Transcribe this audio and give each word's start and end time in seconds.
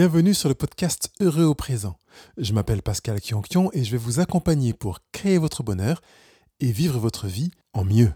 Bienvenue 0.00 0.32
sur 0.32 0.48
le 0.48 0.54
podcast 0.54 1.10
Heureux 1.18 1.42
au 1.42 1.56
présent. 1.56 1.96
Je 2.36 2.52
m'appelle 2.52 2.82
Pascal 2.82 3.20
Kionkion 3.20 3.68
et 3.72 3.82
je 3.82 3.90
vais 3.90 3.96
vous 3.96 4.20
accompagner 4.20 4.72
pour 4.72 5.00
créer 5.10 5.38
votre 5.38 5.64
bonheur 5.64 6.00
et 6.60 6.70
vivre 6.70 7.00
votre 7.00 7.26
vie 7.26 7.50
en 7.72 7.82
mieux. 7.82 8.12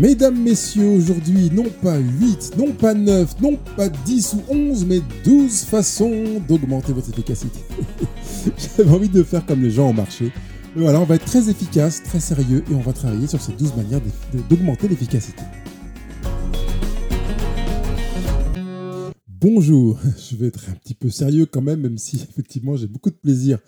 Mesdames, 0.00 0.42
Messieurs, 0.42 0.88
aujourd'hui, 0.88 1.50
non 1.52 1.68
pas 1.82 1.98
8, 1.98 2.56
non 2.56 2.72
pas 2.72 2.94
9, 2.94 3.42
non 3.42 3.58
pas 3.76 3.90
10 3.90 4.36
ou 4.36 4.42
11, 4.48 4.86
mais 4.86 5.02
12 5.22 5.64
façons 5.64 6.40
d'augmenter 6.48 6.94
votre 6.94 7.10
efficacité. 7.10 7.60
J'avais 8.56 8.90
envie 8.90 9.10
de 9.10 9.22
faire 9.22 9.44
comme 9.44 9.60
les 9.60 9.70
gens 9.70 9.90
ont 9.90 9.92
marché. 9.92 10.32
Mais 10.74 10.84
voilà, 10.84 11.00
on 11.00 11.04
va 11.04 11.16
être 11.16 11.26
très 11.26 11.50
efficace, 11.50 12.02
très 12.02 12.18
sérieux 12.18 12.64
et 12.70 12.74
on 12.74 12.80
va 12.80 12.94
travailler 12.94 13.26
sur 13.26 13.42
ces 13.42 13.52
12 13.52 13.76
manières 13.76 14.00
d'augmenter 14.48 14.88
l'efficacité. 14.88 15.42
Bonjour, 19.28 19.98
je 20.30 20.36
vais 20.36 20.46
être 20.46 20.70
un 20.70 20.74
petit 20.74 20.94
peu 20.94 21.10
sérieux 21.10 21.44
quand 21.44 21.60
même, 21.60 21.80
même 21.80 21.98
si 21.98 22.16
effectivement 22.16 22.74
j'ai 22.76 22.86
beaucoup 22.86 23.10
de 23.10 23.16
plaisir 23.16 23.58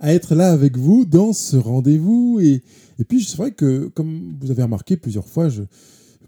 à 0.00 0.12
être 0.12 0.34
là 0.34 0.50
avec 0.50 0.76
vous 0.76 1.04
dans 1.04 1.32
ce 1.32 1.56
rendez-vous. 1.56 2.40
Et, 2.42 2.62
et 2.98 3.04
puis 3.04 3.22
c'est 3.22 3.36
vrai 3.36 3.52
que, 3.52 3.86
comme 3.94 4.36
vous 4.40 4.50
avez 4.50 4.64
remarqué 4.64 4.96
plusieurs 4.96 5.28
fois, 5.28 5.48
je 5.48 5.62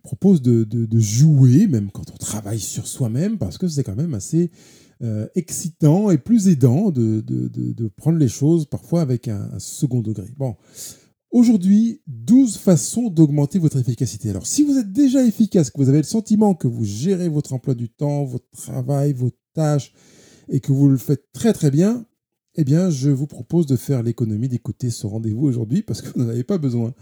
propose 0.05 0.43
de, 0.43 1.01
jouer, 1.01 1.67
même 1.67 1.91
quand 1.91 2.11
on 2.13 2.17
travaille 2.17 2.61
sur 2.61 2.87
soi-même, 2.87 3.37
parce 3.39 3.59
que 3.59 3.69
c'est 3.69 3.83
quand 3.83 3.97
même 3.97 4.15
assez 4.15 4.51
euh, 5.03 5.27
excitant 5.35 6.11
et 6.11 6.19
plus 6.19 6.49
aidant 6.49 6.91
de, 6.91 7.23
prendre 7.97 8.19
les 8.19 8.29
choses 8.29 8.67
parfois 8.67 9.01
avec 9.01 9.29
un, 9.29 9.59
second 9.59 10.01
degré. 10.01 10.27
Bon, 10.37 10.57
aujourd'hui, 11.31 12.03
12 12.07 12.59
façons 12.59 13.09
d'augmenter 13.09 13.59
votre 13.59 13.79
efficacité. 13.79 14.31
Alors, 14.31 14.47
si 14.47 14.63
vous 14.63 14.77
êtes 14.77 14.93
déjà 14.93 15.25
efficace, 15.25 15.71
que 15.71 15.79
vous 15.79 15.89
avez 15.89 15.99
le 15.99 16.05
sentiment 16.05 16.55
que 16.55 16.69
vous 16.69 16.85
gérez 16.85 17.29
votre 17.29 17.53
emploi 17.53 17.75
du 17.75 17.89
temps, 17.89 18.25
votre 18.25 18.51
travail, 18.51 19.13
vos 19.13 19.31
tâches, 19.55 19.95
et 20.51 20.61
que 20.61 20.73
vous 20.73 20.89
le 20.89 20.99
faites 20.99 21.33
très 21.33 21.53
très 21.53 21.71
bien, 21.71 22.05
eh 22.57 22.65
bien, 22.65 22.91
je 22.91 23.09
vous 23.09 23.27
propose 23.27 23.67
de 23.67 23.77
faire 23.77 24.03
l'économie 24.03 24.49
d'écouter 24.49 24.91
ce 24.91 25.07
rendez-vous 25.07 25.47
aujourd'hui 25.47 25.83
parce 25.83 26.03
que 26.03 26.09
vous 26.09 26.25
n'en 26.25 26.29
avez 26.29 26.45
pas 26.45 26.59
besoin. 26.59 26.93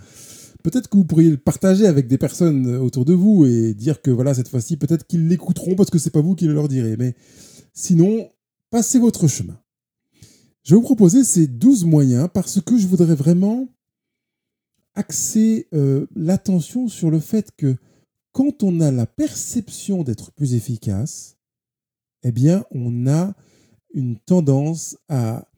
Peut-être 0.63 0.89
que 0.89 0.97
vous 0.97 1.05
pourriez 1.05 1.31
le 1.31 1.37
partager 1.37 1.87
avec 1.87 2.07
des 2.09 2.19
personnes 2.19 2.77
autour 2.77 3.05
de 3.05 3.15
vous 3.15 3.47
et 3.47 3.75
dire 3.75 4.03
que 4.03 4.11
voilà, 4.11 4.35
cette 4.35 4.49
fois-ci, 4.49 4.77
peut-être 4.77 5.07
qu'ils 5.07 5.27
l'écouteront 5.29 5.75
parce 5.75 5.91
que 5.91 5.99
c'est 5.99 6.11
pas 6.11 6.21
vous 6.21 6.35
qui 6.35 6.47
le 6.47 6.53
leur 6.53 6.69
direz. 6.69 6.97
Mais 6.97 7.15
sinon, 7.79 8.31
passez 8.71 8.99
votre 8.99 9.29
chemin. 9.29 9.59
Je 10.65 10.75
vais 10.75 10.81
vous 10.81 10.83
proposer 10.83 11.23
ces 11.23 11.47
12 11.47 11.85
moyens 11.85 12.29
parce 12.35 12.61
que 12.61 12.77
je 12.77 12.87
voudrais 12.87 13.15
vraiment 13.15 13.69
axer 14.95 15.69
euh, 15.73 16.07
l'attention 16.15 16.89
sur 16.89 17.11
le 17.11 17.21
fait 17.21 17.53
que 17.57 17.77
quand 18.33 18.65
on 18.65 18.81
a 18.81 18.91
la 18.91 19.07
perception 19.07 20.03
d'être 20.03 20.33
plus 20.33 20.55
efficace, 20.55 21.39
eh 22.25 22.33
bien, 22.33 22.65
on 22.73 23.07
a 23.07 23.35
une 23.95 24.19
tendance 24.19 24.97
à 25.09 25.49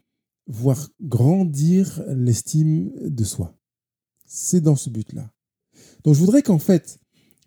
voir 0.47 0.91
grandir 1.01 2.03
l'estime 2.09 2.93
de 3.01 3.25
soi. 3.25 3.57
C'est 4.27 4.61
dans 4.61 4.77
ce 4.77 4.91
but-là. 4.91 5.33
Donc 6.05 6.15
je 6.15 6.21
voudrais 6.21 6.43
qu'en 6.43 6.59
fait, 6.59 7.01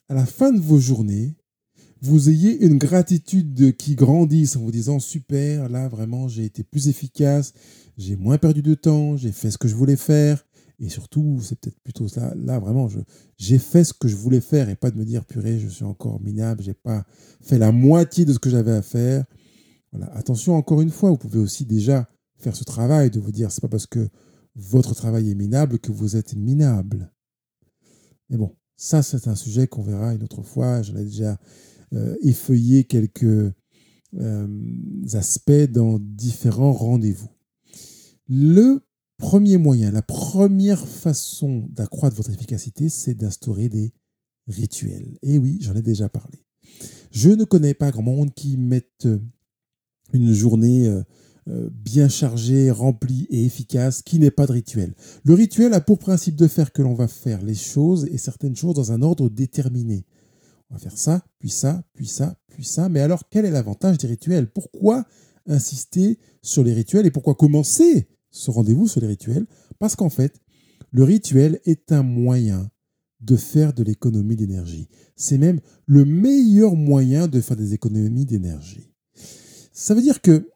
à 0.09 0.15
la 0.15 0.25
fin 0.25 0.51
de 0.51 0.59
vos 0.59 0.79
journées, 0.79 1.35
vous 2.03 2.29
ayez 2.29 2.65
une 2.65 2.77
gratitude 2.77 3.77
qui 3.77 3.95
grandisse 3.95 4.57
en 4.57 4.61
vous 4.61 4.71
disant 4.71 4.99
super, 4.99 5.69
là 5.69 5.87
vraiment 5.87 6.27
j'ai 6.27 6.43
été 6.43 6.61
plus 6.61 6.89
efficace, 6.89 7.53
j'ai 7.97 8.17
moins 8.17 8.37
perdu 8.37 8.61
de 8.61 8.73
temps, 8.73 9.15
j'ai 9.15 9.31
fait 9.31 9.49
ce 9.49 9.57
que 9.57 9.69
je 9.69 9.75
voulais 9.75 9.95
faire. 9.95 10.45
Et 10.79 10.89
surtout, 10.89 11.39
c'est 11.41 11.57
peut-être 11.57 11.79
plutôt 11.81 12.09
ça, 12.09 12.33
là 12.35 12.59
vraiment, 12.59 12.89
j'ai 13.37 13.57
fait 13.57 13.85
ce 13.85 13.93
que 13.93 14.09
je 14.09 14.17
voulais 14.17 14.41
faire 14.41 14.67
et 14.67 14.75
pas 14.75 14.91
de 14.91 14.97
me 14.97 15.05
dire 15.05 15.23
purée, 15.23 15.59
je 15.59 15.69
suis 15.69 15.85
encore 15.85 16.19
minable, 16.19 16.61
j'ai 16.61 16.73
pas 16.73 17.05
fait 17.41 17.57
la 17.57 17.71
moitié 17.71 18.25
de 18.25 18.33
ce 18.33 18.39
que 18.39 18.49
j'avais 18.49 18.73
à 18.73 18.81
faire. 18.81 19.23
Attention, 20.11 20.55
encore 20.55 20.81
une 20.81 20.89
fois, 20.89 21.09
vous 21.09 21.17
pouvez 21.17 21.39
aussi 21.39 21.65
déjà 21.65 22.09
faire 22.37 22.55
ce 22.55 22.65
travail 22.65 23.11
de 23.11 23.19
vous 23.21 23.31
dire 23.31 23.49
c'est 23.51 23.61
pas 23.61 23.69
parce 23.69 23.87
que 23.87 24.09
votre 24.55 24.93
travail 24.93 25.31
est 25.31 25.35
minable 25.35 25.79
que 25.79 25.93
vous 25.93 26.17
êtes 26.17 26.35
minable. 26.35 27.13
Mais 28.29 28.35
bon, 28.37 28.53
ça 28.75 29.03
c'est 29.03 29.27
un 29.27 29.35
sujet 29.35 29.67
qu'on 29.67 29.83
verra 29.83 30.13
une 30.13 30.23
autre 30.23 30.43
fois. 30.43 30.81
J'en 30.81 30.95
ai 30.95 31.03
déjà 31.03 31.39
euh, 31.93 32.15
effeuillé 32.21 32.85
quelques 32.85 33.53
euh, 34.15 34.47
aspects 35.13 35.51
dans 35.71 35.99
différents 35.99 36.73
rendez-vous. 36.73 37.29
Le 38.27 38.81
premier 39.17 39.57
moyen, 39.57 39.91
la 39.91 40.01
première 40.01 40.87
façon 40.87 41.67
d'accroître 41.69 42.15
votre 42.15 42.31
efficacité, 42.31 42.89
c'est 42.89 43.15
d'instaurer 43.15 43.69
des 43.69 43.93
rituels. 44.47 45.17
Et 45.21 45.37
oui, 45.37 45.57
j'en 45.61 45.75
ai 45.75 45.81
déjà 45.81 46.09
parlé. 46.09 46.45
Je 47.11 47.29
ne 47.29 47.43
connais 47.43 47.73
pas 47.73 47.91
grand 47.91 48.01
monde 48.01 48.33
qui 48.33 48.57
mette 48.57 49.07
une 50.13 50.33
journée 50.33 50.87
euh, 50.87 51.03
bien 51.47 52.09
chargée, 52.09 52.71
remplie 52.71 53.27
et 53.29 53.45
efficace, 53.45 54.01
qui 54.01 54.19
n'est 54.19 54.31
pas 54.31 54.47
de 54.47 54.53
rituel. 54.53 54.93
Le 55.23 55.33
rituel 55.33 55.73
a 55.73 55.81
pour 55.81 55.99
principe 55.99 56.35
de 56.35 56.47
faire 56.47 56.71
que 56.71 56.81
l'on 56.81 56.93
va 56.93 57.07
faire 57.07 57.43
les 57.43 57.55
choses 57.55 58.05
et 58.11 58.17
certaines 58.17 58.55
choses 58.55 58.75
dans 58.75 58.91
un 58.91 59.01
ordre 59.01 59.29
déterminé. 59.29 60.05
On 60.69 60.75
va 60.75 60.79
faire 60.79 60.97
ça, 60.97 61.25
puis 61.39 61.49
ça, 61.49 61.83
puis 61.93 62.07
ça, 62.07 62.35
puis 62.47 62.63
ça. 62.63 62.89
Mais 62.89 63.01
alors, 63.01 63.23
quel 63.29 63.45
est 63.45 63.51
l'avantage 63.51 63.97
des 63.97 64.07
rituels? 64.07 64.49
Pourquoi 64.51 65.05
insister 65.45 66.17
sur 66.41 66.63
les 66.63 66.73
rituels 66.73 67.05
et 67.05 67.11
pourquoi 67.11 67.35
commencer 67.35 68.07
ce 68.31 68.49
rendez-vous 68.49 68.87
sur 68.87 69.01
les 69.01 69.07
rituels? 69.07 69.45
Parce 69.79 69.95
qu'en 69.95 70.09
fait, 70.09 70.39
le 70.91 71.03
rituel 71.03 71.59
est 71.65 71.91
un 71.91 72.03
moyen 72.03 72.69
de 73.21 73.35
faire 73.35 73.73
de 73.73 73.83
l'économie 73.83 74.35
d'énergie. 74.35 74.89
C'est 75.15 75.37
même 75.37 75.59
le 75.85 76.05
meilleur 76.05 76.75
moyen 76.75 77.27
de 77.27 77.41
faire 77.41 77.57
des 77.57 77.73
économies 77.73 78.25
d'énergie. 78.25 78.91
Ça 79.71 79.93
veut 79.93 80.01
dire 80.01 80.21
que, 80.21 80.49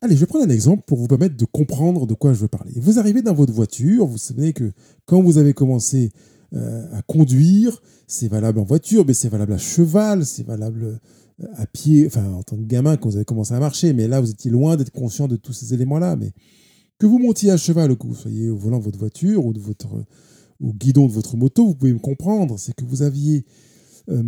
allez, 0.00 0.14
je 0.14 0.20
vais 0.20 0.26
prendre 0.26 0.44
un 0.44 0.50
exemple 0.50 0.82
pour 0.86 0.98
vous 0.98 1.08
permettre 1.08 1.36
de 1.36 1.44
comprendre 1.44 2.06
de 2.06 2.14
quoi 2.14 2.32
je 2.32 2.40
veux 2.40 2.48
parler. 2.48 2.72
Vous 2.76 2.98
arrivez 2.98 3.22
dans 3.22 3.34
votre 3.34 3.52
voiture, 3.52 4.06
vous 4.06 4.18
savez 4.18 4.52
que 4.52 4.72
quand 5.06 5.22
vous 5.22 5.38
avez 5.38 5.54
commencé 5.54 6.12
euh, 6.54 6.86
à 6.92 7.02
conduire, 7.02 7.82
c'est 8.06 8.28
valable 8.28 8.58
en 8.60 8.64
voiture, 8.64 9.04
mais 9.06 9.14
c'est 9.14 9.28
valable 9.28 9.52
à 9.52 9.58
cheval, 9.58 10.24
c'est 10.24 10.46
valable 10.46 11.00
euh, 11.42 11.46
à 11.56 11.66
pied, 11.66 12.06
enfin 12.06 12.24
en 12.32 12.42
tant 12.42 12.56
que 12.56 12.62
gamin 12.62 12.96
quand 12.96 13.10
vous 13.10 13.16
avez 13.16 13.24
commencé 13.24 13.54
à 13.54 13.60
marcher, 13.60 13.92
mais 13.92 14.08
là 14.08 14.20
vous 14.20 14.30
étiez 14.30 14.50
loin 14.50 14.76
d'être 14.76 14.92
conscient 14.92 15.28
de 15.28 15.36
tous 15.36 15.52
ces 15.52 15.74
éléments-là. 15.74 16.16
Mais 16.16 16.32
que 16.98 17.06
vous 17.06 17.18
montiez 17.18 17.50
à 17.50 17.56
cheval 17.56 17.92
ou 17.92 17.96
que 17.96 18.06
vous 18.06 18.14
soyez 18.14 18.50
au 18.50 18.56
volant 18.56 18.78
de 18.78 18.84
votre 18.84 18.98
voiture 18.98 19.44
ou 19.44 19.52
au 20.60 20.72
guidon 20.72 21.06
de 21.06 21.12
votre 21.12 21.36
moto, 21.36 21.66
vous 21.66 21.74
pouvez 21.74 21.92
me 21.92 21.98
comprendre, 21.98 22.58
c'est 22.58 22.74
que 22.74 22.84
vous 22.84 23.02
aviez 23.02 23.44
euh, 24.08 24.22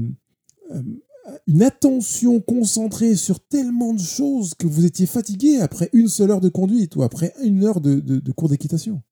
une 1.46 1.62
attention 1.62 2.41
concentrée 2.41 3.16
sur 3.16 3.41
tellement 3.41 3.94
de 3.94 4.00
choses 4.00 4.54
que 4.54 4.66
vous 4.66 4.84
étiez 4.84 5.06
fatigué 5.06 5.58
après 5.58 5.91
une 5.92 6.08
seule 6.08 6.30
heure 6.30 6.41
de 6.41 6.48
conduite 6.48 6.96
ou 6.96 7.02
après 7.02 7.34
une 7.42 7.64
heure 7.64 7.80
de, 7.80 8.32
cours 8.32 8.48
d'équitation. 8.48 9.02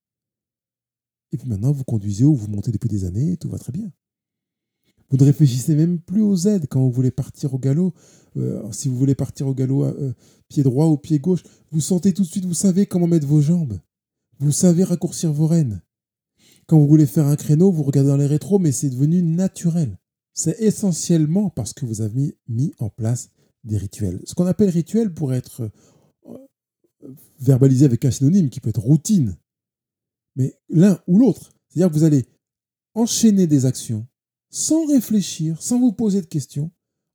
Et 1.33 1.37
puis 1.37 1.49
maintenant, 1.49 1.73
vous 1.73 1.85
conduisez 1.85 2.25
ou 2.25 2.35
vous 2.35 2.49
montez 2.49 2.73
depuis 2.73 2.89
des 2.89 3.05
années 3.05 3.33
et 3.33 3.37
tout 3.37 3.49
va 3.49 3.59
très 3.59 3.73
bien. 3.73 3.91
Vous 5.11 5.17
ne 5.17 5.25
réfléchissez 5.25 5.75
même 5.75 5.99
plus 5.99 6.21
aux 6.21 6.37
aides 6.47 6.67
quand 6.69 6.81
vous 6.81 6.91
voulez 6.91 7.11
partir 7.11 7.55
au 7.55 7.59
galop. 7.59 7.95
Euh, 8.37 8.63
si 8.73 8.89
vous 8.89 8.97
voulez 8.97 9.15
partir 9.15 9.47
au 9.47 9.55
galop 9.55 9.85
euh, 9.85 10.13
pied 10.49 10.63
droit 10.63 10.87
ou 10.87 10.97
pied 10.97 11.19
gauche, 11.19 11.43
vous 11.71 11.81
sentez 11.81 12.13
tout 12.13 12.23
de 12.23 12.29
suite, 12.29 12.45
vous 12.45 12.55
savez 12.55 12.87
comment 12.87 13.07
mettre 13.07 13.27
vos 13.27 13.41
jambes. 13.41 13.79
Vous 14.39 14.53
savez 14.53 14.85
raccourcir 14.85 15.33
vos 15.33 15.47
rênes. 15.47 15.83
Quand 16.67 16.79
vous 16.79 16.87
voulez 16.87 17.07
faire 17.07 17.27
un 17.27 17.37
créneau, 17.37 17.73
vous 17.73 17.83
regardez 17.83 18.11
dans 18.11 18.17
les 18.17 18.27
rétros, 18.27 18.59
mais 18.59 18.73
c'est 18.73 18.91
devenu 18.91 19.23
naturel 19.23 19.99
c'est 20.39 20.61
essentiellement 20.61 21.51
parce 21.51 21.73
que 21.73 21.85
vous 21.85 22.01
avez 22.01 22.39
mis 22.47 22.73
en 22.79 22.91
place 22.91 23.31
des 23.65 23.77
rituels. 23.77 24.21
Ce 24.25 24.35
qu'on 24.35 24.47
appelle 24.47 24.71
rituel 24.71 25.13
pourrait 25.13 25.39
être 25.39 25.69
euh, 26.29 27.09
verbalisé 27.41 27.85
avec 27.85 28.05
un 28.05 28.13
synonyme 28.13 28.49
qui 28.49 28.61
peut 28.61 28.69
être 28.69 28.81
routine, 28.81 29.37
mais 30.37 30.55
l'un 30.69 31.03
ou 31.09 31.19
l'autre. 31.19 31.53
C'est-à-dire 31.69 31.89
que 31.89 31.99
vous 31.99 32.05
allez 32.05 32.25
enchaîner 32.95 33.49
des 33.49 33.67
actions 33.67 34.07
sans 34.49 34.87
réfléchir, 34.87 35.61
sans 35.61 35.81
vous 35.81 35.93
poser 35.93 36.21
de 36.21 36.27
questions, 36.27 36.71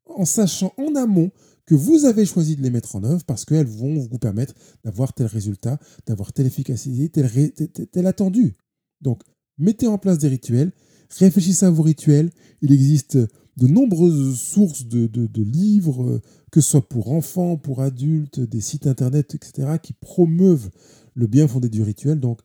en 0.05 0.25
sachant 0.25 0.73
en 0.77 0.93
amont 0.95 1.31
que 1.65 1.75
vous 1.75 2.03
avez 2.03 2.25
choisi 2.25 2.57
de 2.57 2.61
les 2.61 2.71
mettre 2.71 2.97
en 2.97 3.05
œuvre 3.05 3.23
parce 3.23 3.45
qu'elles 3.45 3.65
vont 3.65 3.99
vous 3.99 4.19
permettre 4.19 4.53
d'avoir 4.83 5.13
tel 5.13 5.27
résultat, 5.27 5.79
d'avoir 6.07 6.33
telle 6.33 6.47
efficacité, 6.47 7.07
tel, 7.07 7.53
tel 7.89 8.05
attendu. 8.05 8.57
Donc, 8.99 9.21
mettez 9.57 9.87
en 9.87 9.97
place 9.97 10.17
des 10.17 10.27
rituels 10.27 10.73
Réfléchissez 11.18 11.65
à 11.65 11.69
vos 11.69 11.83
rituels. 11.83 12.31
Il 12.62 12.71
existe 12.71 13.18
de 13.57 13.68
nombreuses 13.68 14.39
sources 14.39 14.86
de, 14.86 15.44
livres, 15.44 16.21
que 16.51 16.62
ce 16.62 16.71
soit 16.71 16.88
pour 16.88 17.12
enfants, 17.12 17.57
pour 17.57 17.81
adultes, 17.81 18.39
des 18.39 18.62
sites 18.62 18.88
internet, 18.88 19.36
etc., 19.36 19.77
qui 19.81 19.94
promeuvent 19.94 20.69
le 21.13 21.27
bien 21.27 21.48
fondé 21.48 21.69
du 21.69 21.83
rituel. 21.83 22.19
Donc, 22.19 22.39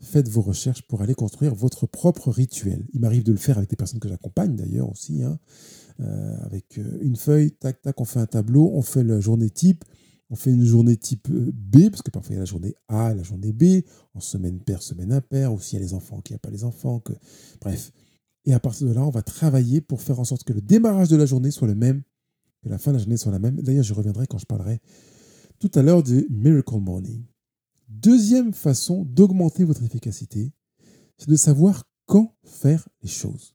faites 0.00 0.28
vos 0.28 0.42
recherches 0.42 0.82
pour 0.82 1.02
aller 1.02 1.14
construire 1.14 1.54
votre 1.54 1.86
propre 1.86 2.30
rituel. 2.30 2.86
Il 2.92 3.00
m'arrive 3.00 3.22
de 3.22 3.32
le 3.32 3.38
faire 3.38 3.58
avec 3.58 3.70
des 3.70 3.76
personnes 3.76 4.00
que 4.00 4.08
j'accompagne 4.08 4.56
d'ailleurs 4.56 4.90
aussi, 4.90 5.22
hein. 5.22 5.38
euh, 6.00 6.36
avec 6.42 6.78
euh, 6.78 6.98
une 7.00 7.16
feuille, 7.16 7.52
tac, 7.52 7.82
tac, 7.82 8.00
on 8.00 8.04
fait 8.04 8.20
un 8.20 8.26
tableau, 8.26 8.70
on 8.74 8.82
fait 8.82 9.04
la 9.04 9.20
journée 9.20 9.50
type, 9.50 9.84
on 10.28 10.36
fait 10.36 10.50
une 10.50 10.64
journée 10.64 10.96
type 10.96 11.28
euh, 11.30 11.50
B, 11.52 11.88
parce 11.90 12.02
que 12.02 12.10
parfois 12.10 12.32
il 12.32 12.34
y 12.34 12.38
a 12.38 12.40
la 12.40 12.46
journée 12.46 12.74
A 12.88 13.12
et 13.12 13.14
la 13.14 13.22
journée 13.22 13.52
B, 13.52 13.84
en 14.14 14.20
semaine 14.20 14.60
paire, 14.60 14.82
semaine 14.82 15.12
impaire, 15.12 15.52
ou 15.52 15.60
s'il 15.60 15.78
y 15.78 15.82
a 15.82 15.84
les 15.84 15.94
enfants, 15.94 16.20
qu'il 16.20 16.34
n'y 16.34 16.36
a 16.36 16.40
pas 16.40 16.50
les 16.50 16.64
enfants, 16.64 17.00
que... 17.00 17.12
bref. 17.60 17.92
Et 18.46 18.54
à 18.54 18.60
partir 18.60 18.86
de 18.86 18.92
là, 18.92 19.04
on 19.04 19.10
va 19.10 19.22
travailler 19.22 19.80
pour 19.80 20.00
faire 20.00 20.20
en 20.20 20.24
sorte 20.24 20.44
que 20.44 20.52
le 20.52 20.60
démarrage 20.60 21.08
de 21.08 21.16
la 21.16 21.26
journée 21.26 21.50
soit 21.50 21.66
le 21.66 21.74
même, 21.74 22.02
que 22.62 22.68
la 22.68 22.78
fin 22.78 22.92
de 22.92 22.96
la 22.96 23.02
journée 23.02 23.16
soit 23.16 23.32
la 23.32 23.40
même. 23.40 23.60
D'ailleurs, 23.60 23.84
je 23.84 23.92
reviendrai 23.92 24.26
quand 24.28 24.38
je 24.38 24.46
parlerai 24.46 24.80
tout 25.58 25.70
à 25.74 25.82
l'heure 25.82 26.02
du 26.02 26.26
Miracle 26.30 26.78
Morning. 26.78 27.24
Deuxième 27.88 28.52
façon 28.52 29.04
d'augmenter 29.04 29.64
votre 29.64 29.82
efficacité, 29.82 30.52
c'est 31.18 31.28
de 31.28 31.36
savoir 31.36 31.84
quand 32.06 32.36
faire 32.44 32.88
les 33.02 33.08
choses. 33.08 33.54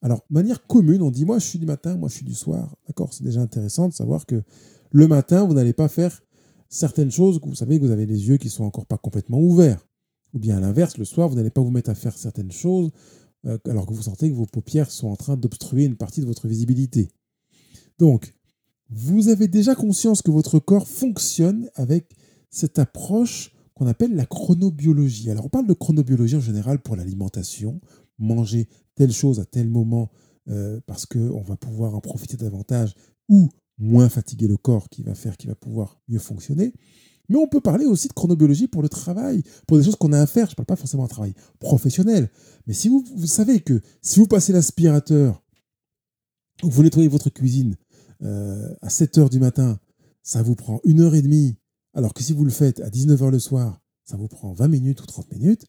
Alors, 0.00 0.24
manière 0.30 0.66
commune, 0.66 1.02
on 1.02 1.10
dit 1.10 1.26
moi 1.26 1.38
je 1.38 1.46
suis 1.46 1.58
du 1.58 1.66
matin, 1.66 1.96
moi 1.96 2.08
je 2.08 2.14
suis 2.14 2.24
du 2.24 2.34
soir. 2.34 2.74
D'accord 2.86 3.12
C'est 3.12 3.24
déjà 3.24 3.42
intéressant 3.42 3.88
de 3.88 3.92
savoir 3.92 4.24
que 4.24 4.42
le 4.90 5.06
matin, 5.06 5.44
vous 5.44 5.52
n'allez 5.52 5.74
pas 5.74 5.88
faire 5.88 6.22
certaines 6.68 7.10
choses, 7.10 7.40
vous 7.42 7.54
savez 7.54 7.78
que 7.78 7.84
vous 7.84 7.90
avez 7.90 8.06
les 8.06 8.28
yeux 8.28 8.38
qui 8.38 8.48
sont 8.48 8.64
encore 8.64 8.86
pas 8.86 8.96
complètement 8.96 9.40
ouverts. 9.40 9.86
Ou 10.32 10.38
bien 10.38 10.56
à 10.56 10.60
l'inverse, 10.60 10.96
le 10.96 11.04
soir, 11.04 11.28
vous 11.28 11.34
n'allez 11.34 11.50
pas 11.50 11.60
vous 11.60 11.70
mettre 11.70 11.90
à 11.90 11.94
faire 11.94 12.16
certaines 12.16 12.52
choses 12.52 12.90
alors 13.64 13.86
que 13.86 13.94
vous 13.94 14.02
sentez 14.02 14.28
que 14.28 14.34
vos 14.34 14.46
paupières 14.46 14.90
sont 14.90 15.08
en 15.08 15.16
train 15.16 15.36
d'obstruer 15.36 15.84
une 15.84 15.96
partie 15.96 16.20
de 16.20 16.26
votre 16.26 16.46
visibilité. 16.46 17.08
Donc, 17.98 18.34
vous 18.90 19.28
avez 19.28 19.46
déjà 19.48 19.74
conscience 19.74 20.20
que 20.20 20.30
votre 20.30 20.58
corps 20.58 20.88
fonctionne 20.88 21.70
avec 21.74 22.16
cette 22.50 22.78
approche 22.78 23.52
qu'on 23.74 23.86
appelle 23.86 24.14
la 24.14 24.26
chronobiologie. 24.26 25.30
Alors 25.30 25.46
on 25.46 25.48
parle 25.48 25.66
de 25.66 25.72
chronobiologie 25.72 26.36
en 26.36 26.40
général 26.40 26.80
pour 26.80 26.96
l'alimentation, 26.96 27.80
manger 28.18 28.68
telle 28.94 29.12
chose 29.12 29.40
à 29.40 29.44
tel 29.44 29.68
moment 29.68 30.10
euh, 30.48 30.80
parce 30.86 31.06
qu'on 31.06 31.40
va 31.40 31.56
pouvoir 31.56 31.94
en 31.94 32.00
profiter 32.00 32.36
davantage 32.36 32.94
ou 33.28 33.48
moins 33.78 34.08
fatiguer 34.08 34.48
le 34.48 34.56
corps 34.56 34.88
qui 34.90 35.02
va 35.02 35.14
faire 35.14 35.36
qu'il 35.36 35.48
va 35.48 35.54
pouvoir 35.54 36.00
mieux 36.08 36.18
fonctionner. 36.18 36.74
Mais 37.30 37.36
on 37.36 37.46
peut 37.46 37.60
parler 37.60 37.86
aussi 37.86 38.08
de 38.08 38.12
chronobiologie 38.12 38.66
pour 38.66 38.82
le 38.82 38.88
travail, 38.88 39.44
pour 39.66 39.78
des 39.78 39.84
choses 39.84 39.94
qu'on 39.94 40.12
a 40.12 40.20
à 40.20 40.26
faire. 40.26 40.46
Je 40.46 40.52
ne 40.52 40.56
parle 40.56 40.66
pas 40.66 40.76
forcément 40.76 41.04
d'un 41.04 41.08
travail 41.08 41.32
professionnel. 41.60 42.28
Mais 42.66 42.74
si 42.74 42.88
vous, 42.88 43.04
savez 43.24 43.60
que 43.60 43.80
si 44.02 44.18
vous 44.18 44.26
passez 44.26 44.52
l'aspirateur 44.52 45.40
ou 46.64 46.70
vous 46.70 46.82
nettoyez 46.82 47.08
votre 47.08 47.30
cuisine 47.30 47.76
euh, 48.22 48.74
à 48.82 48.90
7 48.90 49.18
heures 49.18 49.30
du 49.30 49.38
matin, 49.38 49.78
ça 50.24 50.42
vous 50.42 50.56
prend 50.56 50.80
une 50.84 51.00
heure 51.00 51.14
et 51.14 51.22
demie 51.22 51.56
alors 51.94 52.14
que 52.14 52.22
si 52.22 52.32
vous 52.32 52.44
le 52.44 52.50
faites 52.50 52.80
à 52.80 52.90
19h 52.90 53.30
le 53.30 53.38
soir, 53.38 53.80
ça 54.04 54.16
vous 54.16 54.28
prend 54.28 54.52
20 54.52 54.66
minutes 54.68 55.00
ou 55.00 55.06
30 55.06 55.30
minutes, 55.32 55.66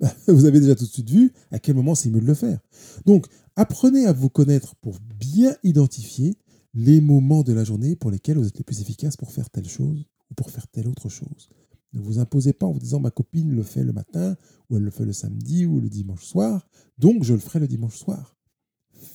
vous 0.28 0.44
avez 0.44 0.60
déjà 0.60 0.76
tout 0.76 0.84
de 0.84 0.90
suite 0.90 1.10
vu 1.10 1.32
à 1.50 1.58
quel 1.58 1.74
moment 1.74 1.96
c'est 1.96 2.10
mieux 2.10 2.20
de 2.20 2.26
le 2.26 2.34
faire. 2.34 2.60
Donc, 3.06 3.26
apprenez 3.56 4.06
à 4.06 4.12
vous 4.12 4.28
connaître 4.28 4.76
pour 4.76 4.98
bien 5.18 5.56
identifier 5.64 6.36
les 6.74 7.00
moments 7.00 7.42
de 7.42 7.52
la 7.52 7.64
journée 7.64 7.96
pour 7.96 8.10
lesquels 8.10 8.38
vous 8.38 8.46
êtes 8.46 8.58
les 8.58 8.64
plus 8.64 8.80
efficaces 8.80 9.16
pour 9.16 9.32
faire 9.32 9.50
telle 9.50 9.68
chose 9.68 10.06
ou 10.32 10.34
pour 10.34 10.50
faire 10.50 10.66
telle 10.68 10.88
autre 10.88 11.10
chose. 11.10 11.50
Ne 11.92 12.00
vous 12.00 12.18
imposez 12.18 12.54
pas 12.54 12.66
en 12.66 12.72
vous 12.72 12.78
disant 12.78 13.00
ma 13.00 13.10
copine 13.10 13.54
le 13.54 13.62
fait 13.62 13.84
le 13.84 13.92
matin 13.92 14.34
ou 14.70 14.76
elle 14.76 14.82
le 14.82 14.90
fait 14.90 15.04
le 15.04 15.12
samedi 15.12 15.66
ou 15.66 15.78
le 15.78 15.90
dimanche 15.90 16.24
soir, 16.24 16.66
donc 16.96 17.22
je 17.22 17.34
le 17.34 17.38
ferai 17.38 17.60
le 17.60 17.68
dimanche 17.68 17.98
soir. 17.98 18.34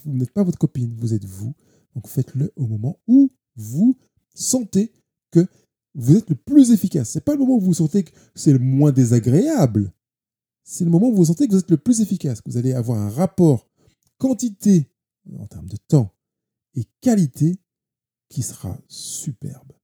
Vous 0.05 0.13
n'êtes 0.13 0.31
pas 0.31 0.43
votre 0.43 0.59
copine, 0.59 0.93
vous 0.95 1.13
êtes 1.13 1.25
vous. 1.25 1.55
Donc 1.95 2.07
faites-le 2.07 2.53
au 2.55 2.67
moment 2.67 2.99
où 3.07 3.31
vous 3.55 3.97
sentez 4.35 4.93
que 5.31 5.47
vous 5.95 6.15
êtes 6.15 6.29
le 6.29 6.35
plus 6.35 6.71
efficace. 6.71 7.11
Ce 7.11 7.17
n'est 7.17 7.23
pas 7.23 7.33
le 7.33 7.39
moment 7.39 7.55
où 7.55 7.61
vous 7.61 7.73
sentez 7.73 8.03
que 8.03 8.11
c'est 8.35 8.53
le 8.53 8.59
moins 8.59 8.91
désagréable. 8.91 9.91
C'est 10.63 10.83
le 10.83 10.91
moment 10.91 11.09
où 11.09 11.15
vous 11.15 11.25
sentez 11.25 11.47
que 11.47 11.53
vous 11.53 11.59
êtes 11.59 11.71
le 11.71 11.77
plus 11.77 12.01
efficace. 12.01 12.41
Que 12.41 12.51
vous 12.51 12.57
allez 12.57 12.73
avoir 12.73 12.99
un 12.99 13.09
rapport 13.09 13.67
quantité 14.19 14.91
en 15.39 15.47
termes 15.47 15.67
de 15.67 15.77
temps 15.87 16.13
et 16.75 16.83
qualité 17.01 17.57
qui 18.29 18.43
sera 18.43 18.77
superbe. 18.87 19.76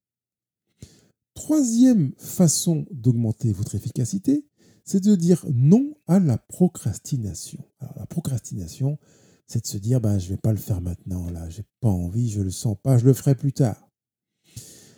Troisième 1.34 2.14
façon 2.18 2.86
d'augmenter 2.92 3.52
votre 3.52 3.76
efficacité, 3.76 4.46
c'est 4.86 5.04
de 5.04 5.16
dire 5.16 5.46
non 5.54 5.96
à 6.08 6.20
la 6.20 6.38
procrastination. 6.38 7.64
Alors, 7.80 7.96
la 7.98 8.06
procrastination, 8.06 9.00
c'est 9.48 9.62
de 9.62 9.68
se 9.68 9.78
dire 9.78 10.02
bah, 10.02 10.20
je 10.20 10.26
ne 10.26 10.30
vais 10.32 10.38
pas 10.38 10.52
le 10.52 10.58
faire 10.58 10.82
maintenant, 10.82 11.30
là, 11.30 11.50
j'ai 11.50 11.64
pas 11.80 11.90
envie, 11.90 12.30
je 12.30 12.42
le 12.42 12.52
sens 12.52 12.78
pas, 12.82 12.98
je 12.98 13.06
le 13.06 13.14
ferai 13.14 13.36
plus 13.36 13.54
tard. 13.54 13.90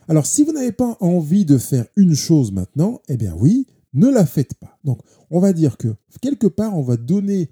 Alors, 0.08 0.26
si 0.26 0.44
vous 0.44 0.52
n'avez 0.52 0.72
pas 0.72 0.98
envie 1.00 1.46
de 1.46 1.58
faire 1.58 1.86
une 1.96 2.16
chose 2.16 2.52
maintenant, 2.52 3.02
eh 3.08 3.18
bien 3.18 3.34
oui, 3.36 3.68
ne 3.94 4.08
la 4.08 4.26
faites 4.26 4.54
pas. 4.56 4.78
Donc, 4.84 5.00
on 5.32 5.40
va 5.40 5.54
dire 5.54 5.78
que 5.78 5.96
quelque 6.22 6.48
part, 6.48 6.78
on 6.78 6.84
va 6.84 6.98
donner 6.98 7.50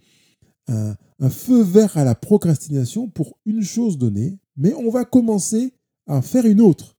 un, 0.68 0.96
feu 1.30 1.64
vert 1.64 1.98
à 1.98 2.04
la 2.04 2.16
procrastination 2.16 3.10
pour 3.10 3.40
une 3.46 3.64
chose 3.64 3.98
donnée, 3.98 4.40
mais 4.58 4.74
on 4.74 4.90
va 4.90 5.06
commencer 5.06 5.74
à 6.06 6.22
faire 6.22 6.46
une 6.46 6.62
autre. 6.62 6.98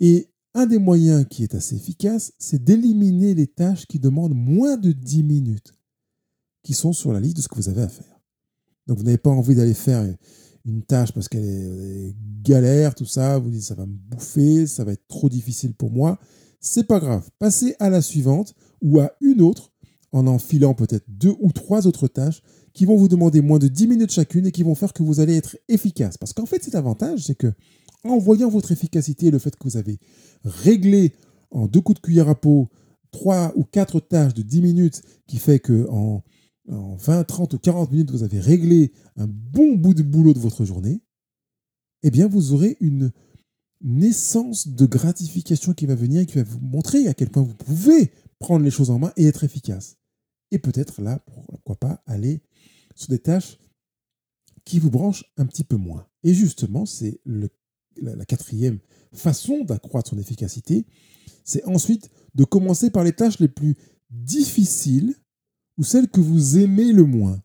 Et 0.00 0.29
un 0.54 0.66
des 0.66 0.78
moyens 0.78 1.26
qui 1.28 1.42
est 1.42 1.54
assez 1.54 1.76
efficace, 1.76 2.32
c'est 2.38 2.62
d'éliminer 2.62 3.34
les 3.34 3.46
tâches 3.46 3.86
qui 3.86 3.98
demandent 3.98 4.34
moins 4.34 4.76
de 4.76 4.92
10 4.92 5.22
minutes, 5.22 5.74
qui 6.62 6.74
sont 6.74 6.92
sur 6.92 7.12
la 7.12 7.20
liste 7.20 7.36
de 7.36 7.42
ce 7.42 7.48
que 7.48 7.54
vous 7.54 7.68
avez 7.68 7.82
à 7.82 7.88
faire. 7.88 8.20
Donc, 8.86 8.98
vous 8.98 9.04
n'avez 9.04 9.18
pas 9.18 9.30
envie 9.30 9.54
d'aller 9.54 9.74
faire 9.74 10.04
une 10.64 10.82
tâche 10.82 11.12
parce 11.12 11.28
qu'elle 11.28 11.44
est, 11.44 12.16
galère, 12.42 12.94
tout 12.94 13.06
ça, 13.06 13.38
vous 13.38 13.50
dites 13.50 13.62
ça 13.62 13.74
va 13.74 13.86
me 13.86 13.94
bouffer, 13.94 14.66
ça 14.66 14.84
va 14.84 14.92
être 14.92 15.06
trop 15.06 15.28
difficile 15.28 15.74
pour 15.74 15.90
moi. 15.90 16.18
C'est 16.60 16.86
pas 16.86 17.00
grave. 17.00 17.28
Passez 17.38 17.74
à 17.78 17.88
la 17.88 18.02
suivante 18.02 18.54
ou 18.82 19.00
à 19.00 19.12
une 19.20 19.40
autre 19.40 19.72
en 20.12 20.26
enfilant 20.26 20.74
peut-être 20.74 21.04
deux 21.08 21.34
ou 21.40 21.52
trois 21.52 21.86
autres 21.86 22.08
tâches 22.08 22.42
qui 22.72 22.84
vont 22.84 22.96
vous 22.96 23.08
demander 23.08 23.40
moins 23.40 23.58
de 23.58 23.68
10 23.68 23.86
minutes 23.88 24.12
chacune 24.12 24.46
et 24.46 24.52
qui 24.52 24.62
vont 24.62 24.74
faire 24.74 24.92
que 24.92 25.02
vous 25.02 25.20
allez 25.20 25.36
être 25.36 25.56
efficace. 25.68 26.16
Parce 26.16 26.32
qu'en 26.32 26.46
fait, 26.46 26.62
cet 26.62 26.74
avantage, 26.74 27.24
c'est 27.24 27.34
que 27.34 27.52
en 28.04 28.18
voyant 28.18 28.48
votre 28.48 28.72
efficacité 28.72 29.30
le 29.30 29.38
fait 29.38 29.56
que 29.56 29.64
vous 29.64 29.76
avez 29.76 29.98
réglé 30.44 31.14
en 31.50 31.66
deux 31.66 31.80
coups 31.80 32.00
de 32.00 32.04
cuillère 32.04 32.28
à 32.28 32.34
peau 32.34 32.68
trois 33.10 33.52
ou 33.56 33.64
quatre 33.64 34.00
tâches 34.00 34.34
de 34.34 34.42
10 34.42 34.62
minutes 34.62 35.02
qui 35.26 35.38
fait 35.38 35.58
que 35.58 35.88
en 35.90 36.22
en 36.70 36.94
20, 36.96 37.24
30 37.24 37.54
ou 37.54 37.58
40 37.58 37.90
minutes, 37.90 38.10
vous 38.10 38.22
avez 38.22 38.40
réglé 38.40 38.92
un 39.16 39.26
bon 39.26 39.74
bout 39.74 39.94
de 39.94 40.02
boulot 40.02 40.34
de 40.34 40.38
votre 40.38 40.64
journée, 40.64 41.02
eh 42.02 42.10
bien, 42.10 42.28
vous 42.28 42.52
aurez 42.52 42.76
une 42.80 43.12
naissance 43.82 44.68
de 44.68 44.86
gratification 44.86 45.72
qui 45.72 45.86
va 45.86 45.94
venir 45.94 46.20
et 46.20 46.26
qui 46.26 46.36
va 46.36 46.44
vous 46.44 46.60
montrer 46.60 47.08
à 47.08 47.14
quel 47.14 47.30
point 47.30 47.42
vous 47.42 47.54
pouvez 47.54 48.12
prendre 48.38 48.64
les 48.64 48.70
choses 48.70 48.90
en 48.90 48.98
main 48.98 49.12
et 49.16 49.26
être 49.26 49.44
efficace. 49.44 49.96
Et 50.50 50.58
peut-être 50.58 51.02
là, 51.02 51.24
pourquoi 51.48 51.76
pas, 51.76 52.02
aller 52.06 52.42
sur 52.94 53.08
des 53.08 53.18
tâches 53.18 53.58
qui 54.64 54.78
vous 54.78 54.90
branchent 54.90 55.24
un 55.36 55.46
petit 55.46 55.64
peu 55.64 55.76
moins. 55.76 56.06
Et 56.22 56.34
justement, 56.34 56.86
c'est 56.86 57.20
la 57.96 58.24
quatrième 58.24 58.78
façon 59.12 59.64
d'accroître 59.64 60.10
son 60.10 60.18
efficacité, 60.18 60.86
c'est 61.44 61.64
ensuite 61.64 62.10
de 62.34 62.44
commencer 62.44 62.90
par 62.90 63.04
les 63.04 63.12
tâches 63.12 63.40
les 63.40 63.48
plus 63.48 63.76
difficiles 64.10 65.14
ou 65.78 65.84
celle 65.84 66.08
que 66.08 66.20
vous 66.20 66.58
aimez 66.58 66.92
le 66.92 67.04
moins. 67.04 67.42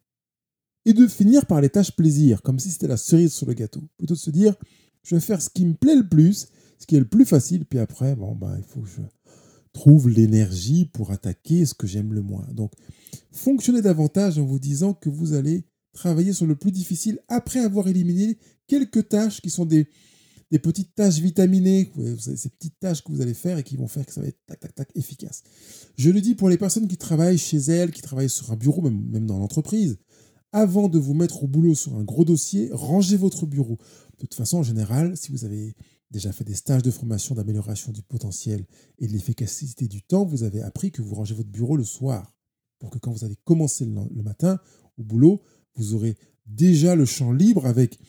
Et 0.85 0.93
de 0.93 1.07
finir 1.07 1.47
par 1.47 1.61
les 1.61 1.69
tâches 1.69 1.95
plaisir, 1.95 2.43
comme 2.43 2.59
si 2.59 2.69
c'était 2.69 2.87
la 2.87 2.97
cerise 2.97 3.33
sur 3.33 3.47
le 3.47 3.53
gâteau. 3.53 3.81
Plutôt 3.97 4.13
de 4.13 4.19
se 4.19 4.29
dire, 4.29 4.55
je 5.03 5.15
vais 5.15 5.21
faire 5.21 5.41
ce 5.41 5.49
qui 5.49 5.65
me 5.65 5.73
plaît 5.73 5.95
le 5.95 6.07
plus, 6.07 6.49
ce 6.79 6.85
qui 6.85 6.95
est 6.95 6.99
le 6.99 7.07
plus 7.07 7.25
facile, 7.25 7.65
puis 7.65 7.79
après, 7.79 8.15
bon, 8.15 8.35
ben, 8.35 8.55
il 8.57 8.63
faut 8.63 8.81
que 8.81 8.89
je 8.89 9.01
trouve 9.73 10.09
l'énergie 10.09 10.85
pour 10.85 11.11
attaquer 11.11 11.65
ce 11.65 11.73
que 11.73 11.87
j'aime 11.87 12.13
le 12.13 12.21
moins. 12.21 12.47
Donc, 12.53 12.71
fonctionnez 13.31 13.81
davantage 13.81 14.37
en 14.37 14.45
vous 14.45 14.59
disant 14.59 14.93
que 14.93 15.09
vous 15.09 15.33
allez 15.33 15.65
travailler 15.93 16.33
sur 16.33 16.45
le 16.45 16.55
plus 16.55 16.71
difficile 16.71 17.19
après 17.29 17.61
avoir 17.61 17.87
éliminé 17.87 18.37
quelques 18.67 19.09
tâches 19.09 19.41
qui 19.41 19.49
sont 19.49 19.65
des, 19.65 19.87
des 20.51 20.59
petites 20.59 20.93
tâches 20.93 21.19
vitaminées, 21.19 21.91
ces 22.19 22.49
petites 22.49 22.79
tâches 22.79 23.03
que 23.03 23.11
vous 23.11 23.21
allez 23.21 23.33
faire 23.33 23.57
et 23.57 23.63
qui 23.63 23.77
vont 23.77 23.87
faire 23.87 24.05
que 24.05 24.13
ça 24.13 24.21
va 24.21 24.27
être 24.27 24.39
tac, 24.45 24.59
tac, 24.59 24.75
tac, 24.75 24.89
efficace. 24.95 25.43
Je 25.97 26.09
le 26.11 26.21
dis 26.21 26.35
pour 26.35 26.49
les 26.49 26.57
personnes 26.57 26.87
qui 26.87 26.97
travaillent 26.97 27.37
chez 27.37 27.57
elles, 27.57 27.91
qui 27.91 28.01
travaillent 28.01 28.29
sur 28.29 28.51
un 28.51 28.55
bureau, 28.55 28.81
même, 28.81 29.25
dans 29.25 29.39
l'entreprise. 29.39 29.97
Avant 30.51 30.87
de 30.87 30.99
vous 30.99 31.13
mettre 31.13 31.43
au 31.43 31.47
boulot 31.47 31.75
sur 31.75 31.95
un 31.95 32.03
gros 32.03 32.25
dossier, 32.25 32.69
rangez 32.71 33.17
votre 33.17 33.45
bureau. 33.45 33.77
De 34.13 34.17
toute 34.19 34.35
façon, 34.35 34.59
en 34.59 34.63
général, 34.63 35.17
si 35.17 35.31
vous 35.31 35.43
avez 35.45 35.75
déjà 36.11 36.31
fait 36.31 36.43
des 36.43 36.53
stages 36.53 36.83
de 36.83 36.91
formation 36.91 37.35
d'amélioration 37.35 37.91
du 37.91 38.03
potentiel 38.03 38.65
et 38.99 39.07
de 39.07 39.11
l'efficacité 39.11 39.87
du 39.87 40.03
temps, 40.03 40.25
vous 40.25 40.43
avez 40.43 40.61
appris 40.61 40.91
que 40.91 41.01
vous 41.01 41.15
rangez 41.15 41.33
votre 41.33 41.49
bureau 41.49 41.75
le 41.75 41.83
soir. 41.83 42.33
Pour 42.79 42.91
que 42.91 42.99
quand 42.99 43.11
vous 43.11 43.25
allez 43.25 43.37
commencer 43.43 43.85
le 43.85 44.21
matin 44.21 44.59
au 44.97 45.03
boulot, 45.03 45.41
vous 45.75 45.95
aurez 45.95 46.15
déjà 46.45 46.95
le 46.95 47.05
champ 47.05 47.31
libre 47.31 47.65
avec 47.65 47.99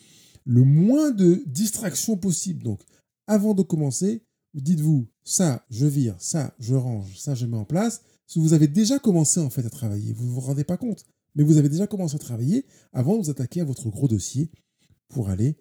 le 0.47 0.63
moins 0.63 1.11
de 1.11 1.43
distractions 1.45 2.15
possible. 2.15 2.63
Donc, 2.63 2.81
avant 3.27 3.53
de 3.53 3.63
commencer, 3.63 4.23
dites-vous, 4.53 5.07
ça, 5.23 5.65
je 5.69 5.85
vire, 5.85 6.15
ça, 6.19 6.55
je 6.57 6.73
range, 6.73 7.19
ça, 7.19 7.35
je 7.35 7.45
mets 7.45 7.57
en 7.57 7.65
place. 7.65 8.01
Si 8.27 8.39
vous 8.39 8.53
avez 8.53 8.69
déjà 8.69 8.97
commencé 8.97 9.41
en 9.41 9.49
fait 9.49 9.65
à 9.65 9.69
travailler, 9.69 10.13
vous 10.13 10.25
ne 10.25 10.31
vous 10.31 10.39
rendez 10.39 10.63
pas 10.63 10.77
compte, 10.77 11.03
mais 11.35 11.43
vous 11.43 11.57
avez 11.57 11.67
déjà 11.67 11.85
commencé 11.85 12.15
à 12.15 12.19
travailler 12.19 12.65
avant 12.93 13.17
de 13.17 13.23
vous 13.23 13.29
attaquer 13.29 13.59
à 13.59 13.65
votre 13.65 13.89
gros 13.89 14.07
dossier 14.07 14.49
pour 15.09 15.29
aller 15.29 15.57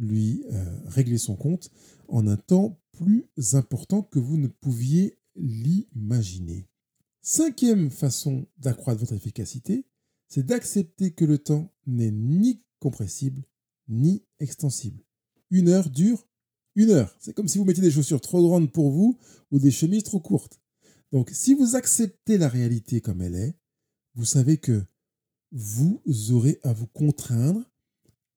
lui 0.00 0.44
euh, 0.50 0.80
régler 0.86 1.18
son 1.18 1.36
compte 1.36 1.70
en 2.08 2.26
un 2.26 2.36
temps 2.36 2.80
plus 2.90 3.28
important 3.52 4.02
que 4.02 4.18
vous 4.18 4.36
ne 4.36 4.48
pouviez 4.48 5.16
l'imaginer. 5.36 6.68
Cinquième 7.22 7.88
façon 7.90 8.48
d'accroître 8.58 8.98
votre 8.98 9.14
efficacité, 9.14 9.86
c'est 10.26 10.44
d'accepter 10.44 11.12
que 11.12 11.24
le 11.24 11.38
temps 11.38 11.72
n'est 11.86 12.10
ni 12.10 12.64
compressible 12.80 13.44
ni 13.88 14.24
extensible. 14.40 15.02
Une 15.50 15.68
heure 15.68 15.90
dure 15.90 16.26
une 16.76 16.90
heure. 16.90 17.14
C'est 17.20 17.34
comme 17.34 17.48
si 17.48 17.58
vous 17.58 17.64
mettiez 17.64 17.82
des 17.82 17.90
chaussures 17.90 18.20
trop 18.20 18.42
grandes 18.42 18.72
pour 18.72 18.90
vous 18.90 19.18
ou 19.50 19.58
des 19.58 19.70
chemises 19.70 20.02
trop 20.02 20.20
courtes. 20.20 20.60
Donc, 21.12 21.30
si 21.32 21.54
vous 21.54 21.76
acceptez 21.76 22.38
la 22.38 22.48
réalité 22.48 23.00
comme 23.00 23.22
elle 23.22 23.36
est, 23.36 23.54
vous 24.14 24.24
savez 24.24 24.58
que 24.58 24.84
vous 25.52 26.02
aurez 26.30 26.58
à 26.64 26.72
vous 26.72 26.88
contraindre 26.88 27.62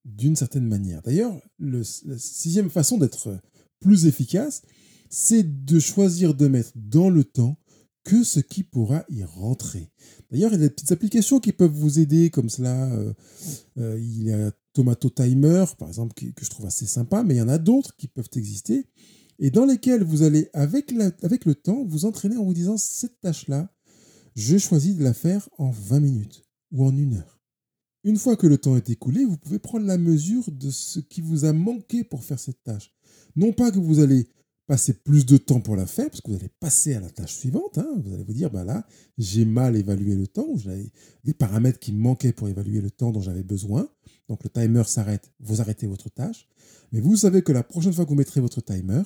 d'une 0.05 0.35
certaine 0.35 0.67
manière. 0.67 1.01
D'ailleurs, 1.01 1.35
la 1.59 1.83
sixième 1.83 2.69
façon 2.69 2.97
d'être 2.97 3.39
plus 3.79 4.05
efficace, 4.05 4.61
c'est 5.09 5.65
de 5.65 5.79
choisir 5.79 6.35
de 6.35 6.47
mettre 6.47 6.71
dans 6.75 7.09
le 7.09 7.23
temps 7.23 7.57
que 8.03 8.23
ce 8.23 8.39
qui 8.39 8.63
pourra 8.63 9.03
y 9.09 9.23
rentrer. 9.23 9.91
D'ailleurs, 10.31 10.51
il 10.51 10.59
y 10.59 10.63
a 10.63 10.67
des 10.67 10.69
petites 10.69 10.91
applications 10.91 11.39
qui 11.39 11.53
peuvent 11.53 11.71
vous 11.71 11.99
aider 11.99 12.29
comme 12.29 12.49
cela. 12.49 12.91
Euh, 12.91 13.13
euh, 13.77 13.99
il 13.99 14.23
y 14.23 14.31
a 14.31 14.51
Tomato 14.73 15.09
Timer, 15.09 15.65
par 15.77 15.87
exemple, 15.87 16.13
que 16.13 16.45
je 16.45 16.49
trouve 16.49 16.65
assez 16.65 16.85
sympa, 16.85 17.23
mais 17.23 17.35
il 17.35 17.37
y 17.37 17.41
en 17.41 17.47
a 17.47 17.57
d'autres 17.57 17.95
qui 17.95 18.07
peuvent 18.07 18.29
exister 18.35 18.85
et 19.39 19.51
dans 19.51 19.65
lesquels 19.65 20.03
vous 20.03 20.23
allez, 20.23 20.49
avec, 20.53 20.93
avec 21.21 21.45
le 21.45 21.55
temps, 21.55 21.85
vous 21.85 22.05
entraîner 22.05 22.37
en 22.37 22.43
vous 22.43 22.53
disant 22.53 22.77
cette 22.77 23.19
tâche-là, 23.21 23.71
je 24.35 24.57
choisis 24.57 24.95
de 24.95 25.03
la 25.03 25.13
faire 25.13 25.47
en 25.57 25.69
20 25.69 25.99
minutes 25.99 26.43
ou 26.71 26.85
en 26.85 26.95
une 26.95 27.15
heure. 27.15 27.39
Une 28.03 28.17
fois 28.17 28.35
que 28.35 28.47
le 28.47 28.57
temps 28.57 28.77
est 28.77 28.89
écoulé, 28.89 29.25
vous 29.25 29.37
pouvez 29.37 29.59
prendre 29.59 29.85
la 29.85 29.97
mesure 29.97 30.51
de 30.51 30.71
ce 30.71 30.99
qui 30.99 31.21
vous 31.21 31.45
a 31.45 31.53
manqué 31.53 32.03
pour 32.03 32.23
faire 32.23 32.39
cette 32.39 32.63
tâche. 32.63 32.93
Non 33.35 33.53
pas 33.53 33.71
que 33.71 33.79
vous 33.79 33.99
allez 33.99 34.27
passer 34.67 34.93
plus 34.93 35.25
de 35.25 35.37
temps 35.37 35.61
pour 35.61 35.75
la 35.75 35.87
faire, 35.87 36.09
parce 36.09 36.21
que 36.21 36.29
vous 36.29 36.35
allez 36.35 36.51
passer 36.59 36.93
à 36.93 36.99
la 36.99 37.09
tâche 37.09 37.35
suivante. 37.35 37.77
Hein. 37.77 37.89
Vous 38.03 38.13
allez 38.13 38.23
vous 38.23 38.33
dire, 38.33 38.51
bah 38.51 38.65
là, 38.65 38.85
j'ai 39.17 39.45
mal 39.45 39.75
évalué 39.75 40.15
le 40.15 40.27
temps, 40.27 40.55
j'avais 40.57 40.91
des 41.23 41.33
paramètres 41.33 41.79
qui 41.79 41.93
manquaient 41.93 42.33
pour 42.33 42.49
évaluer 42.49 42.81
le 42.81 42.91
temps 42.91 43.11
dont 43.11 43.21
j'avais 43.21 43.43
besoin. 43.43 43.89
Donc 44.27 44.43
le 44.43 44.49
timer 44.49 44.83
s'arrête, 44.83 45.31
vous 45.39 45.61
arrêtez 45.61 45.87
votre 45.87 46.09
tâche. 46.09 46.47
Mais 46.91 46.99
vous 46.99 47.15
savez 47.15 47.41
que 47.41 47.53
la 47.53 47.63
prochaine 47.63 47.93
fois 47.93 48.03
que 48.03 48.09
vous 48.09 48.15
mettrez 48.15 48.41
votre 48.41 48.61
timer, 48.61 49.03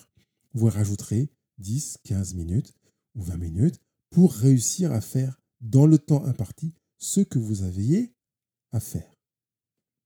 vous 0.53 0.65
rajouterez 0.65 1.29
10, 1.59 1.99
15 2.03 2.33
minutes 2.33 2.73
ou 3.15 3.21
20 3.21 3.37
minutes 3.37 3.79
pour 4.09 4.33
réussir 4.33 4.91
à 4.91 4.99
faire 4.99 5.39
dans 5.61 5.85
le 5.85 5.99
temps 5.99 6.25
imparti 6.25 6.73
ce 6.97 7.21
que 7.21 7.39
vous 7.39 7.63
aviez 7.63 8.13
à 8.71 8.79
faire. 8.79 9.15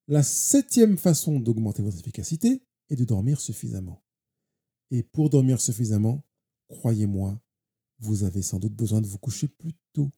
La 0.07 0.21
septième 0.21 0.97
façon 0.97 1.39
d'augmenter 1.39 1.81
votre 1.81 1.97
efficacité 1.97 2.61
est 2.89 2.95
de 2.95 3.05
dormir 3.05 3.39
suffisamment. 3.39 4.04
Et 4.91 5.03
pour 5.03 5.29
dormir 5.29 5.59
suffisamment, 5.59 6.23
croyez-moi, 6.67 7.39
vous 7.99 8.23
avez 8.23 8.41
sans 8.41 8.59
doute 8.59 8.73
besoin 8.73 9.01
de 9.01 9.07
vous 9.07 9.17
coucher 9.17 9.47
plus 9.47 9.73
tôt. 9.93 10.11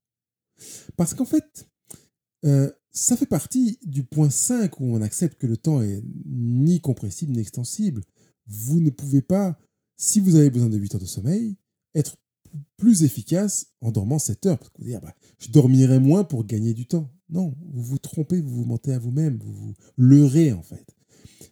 Parce 0.96 1.14
qu'en 1.14 1.26
fait, 1.26 1.68
euh, 2.46 2.72
ça 2.92 3.16
fait 3.16 3.26
partie 3.26 3.80
du 3.84 4.04
point 4.04 4.30
5 4.30 4.80
où 4.80 4.86
on 4.86 5.02
accepte 5.02 5.40
que 5.40 5.48
le 5.48 5.58
temps 5.58 5.82
est 5.82 6.04
ni 6.26 6.82
compressible 6.82 7.34
ni 7.34 7.40
extensible. 7.40 8.04
Vous 8.48 8.80
ne 8.80 8.90
pouvez 8.90 9.22
pas 9.22 9.60
si 9.98 10.20
vous 10.20 10.36
avez 10.36 10.50
besoin 10.50 10.70
de 10.70 10.78
8 10.78 10.96
heures 10.96 11.02
de 11.02 11.06
sommeil, 11.06 11.58
être 11.96 12.18
plus 12.78 13.04
efficace 13.04 13.74
en 13.82 13.92
dormant 13.92 14.20
7 14.20 14.46
heures. 14.46 14.60
Parce 14.60 14.70
que 14.72 14.78
vous 14.80 14.88
dire, 14.88 15.02
bah, 15.02 15.16
je 15.40 15.50
dormirai 15.50 16.00
moins 16.00 16.24
pour 16.24 16.46
gagner 16.46 16.74
du 16.74 16.88
temps. 16.88 17.12
Non, 17.30 17.56
vous 17.74 17.84
vous 17.84 17.98
trompez, 17.98 18.40
vous 18.40 18.56
vous 18.56 18.66
mentez 18.66 18.94
à 18.94 19.00
vous-même, 19.00 19.38
vous 19.38 19.54
vous 19.54 19.74
leurrez 19.98 20.54
en 20.54 20.64
fait. 20.64 20.97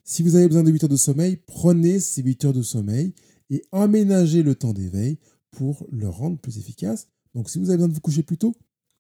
Si 0.08 0.22
vous 0.22 0.36
avez 0.36 0.48
besoin 0.48 0.62
de 0.62 0.70
8 0.70 0.84
heures 0.84 0.90
de 0.90 0.96
sommeil, 0.98 1.36
prenez 1.48 2.00
ces 2.00 2.22
8 2.22 2.46
heures 2.46 2.54
de 2.54 2.62
sommeil 2.62 3.16
et 3.50 3.66
aménagez 3.72 4.44
le 4.44 4.54
temps 4.54 4.72
d'éveil 4.72 5.18
pour 5.50 5.88
le 5.92 6.08
rendre 6.08 6.38
plus 6.38 6.60
efficace. 6.60 7.08
Donc 7.34 7.50
si 7.50 7.58
vous 7.58 7.70
avez 7.70 7.78
besoin 7.78 7.90
de 7.90 7.94
vous 7.96 8.02
coucher 8.02 8.22
plus 8.22 8.38
tôt, 8.38 8.56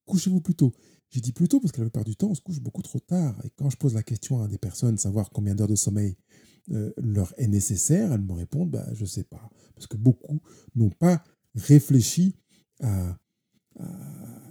couchez-vous 0.07 0.41
plus 0.41 0.55
tôt. 0.55 0.73
J'ai 1.11 1.21
dit 1.21 1.31
plus 1.31 1.47
tôt 1.47 1.59
parce 1.59 1.71
que 1.71 1.79
la 1.79 1.85
plupart 1.85 2.05
du 2.05 2.15
temps, 2.15 2.29
on 2.29 2.33
se 2.33 2.41
couche 2.41 2.59
beaucoup 2.59 2.81
trop 2.81 2.99
tard. 2.99 3.39
Et 3.45 3.51
quand 3.55 3.69
je 3.69 3.77
pose 3.77 3.93
la 3.93 4.01
question 4.01 4.41
à 4.41 4.47
des 4.47 4.57
personnes, 4.57 4.97
savoir 4.97 5.29
combien 5.29 5.53
d'heures 5.53 5.67
de 5.67 5.75
sommeil 5.75 6.17
euh, 6.71 6.91
leur 6.97 7.35
est 7.37 7.47
nécessaire, 7.47 8.11
elles 8.11 8.21
me 8.21 8.33
répondent 8.33 8.71
bah, 8.71 8.87
je 8.93 9.01
ne 9.01 9.07
sais 9.07 9.25
pas. 9.25 9.47
Parce 9.75 9.85
que 9.85 9.97
beaucoup 9.97 10.41
n'ont 10.73 10.89
pas 10.89 11.23
réfléchi 11.53 12.35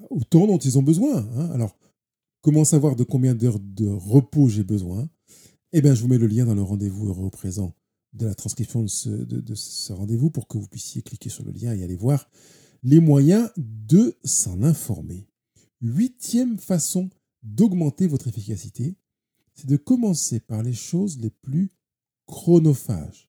au 0.08 0.22
temps 0.30 0.46
dont 0.46 0.58
ils 0.58 0.78
ont 0.78 0.82
besoin. 0.82 1.26
Hein. 1.36 1.50
Alors, 1.50 1.76
comment 2.42 2.64
savoir 2.64 2.94
de 2.94 3.02
combien 3.02 3.34
d'heures 3.34 3.58
de 3.58 3.88
repos 3.88 4.48
j'ai 4.48 4.62
besoin? 4.62 5.08
Eh 5.76 5.82
bien, 5.82 5.92
je 5.92 6.02
vous 6.02 6.08
mets 6.08 6.18
le 6.18 6.28
lien 6.28 6.44
dans 6.44 6.54
le 6.54 6.62
rendez-vous 6.62 7.08
heureux 7.08 7.30
présent 7.30 7.74
de 8.12 8.26
la 8.26 8.34
transcription 8.36 8.84
de 8.84 8.86
ce, 8.86 9.08
de 9.08 9.54
ce 9.56 9.92
rendez-vous 9.92 10.30
pour 10.30 10.46
que 10.46 10.56
vous 10.56 10.68
puissiez 10.68 11.02
cliquer 11.02 11.30
sur 11.30 11.44
le 11.44 11.50
lien 11.50 11.74
et 11.74 11.82
aller 11.82 11.96
voir 11.96 12.30
les 12.84 13.00
moyens 13.00 13.50
de 13.56 14.16
s'en 14.22 14.62
informer. 14.62 15.26
Huitième 15.80 16.60
façon 16.60 17.10
d'augmenter 17.42 18.06
votre 18.06 18.28
efficacité, 18.28 18.94
c'est 19.54 19.66
de 19.66 19.76
commencer 19.76 20.38
par 20.38 20.62
les 20.62 20.74
choses 20.74 21.18
les 21.18 21.30
plus 21.30 21.72
chronophage. 22.26 23.28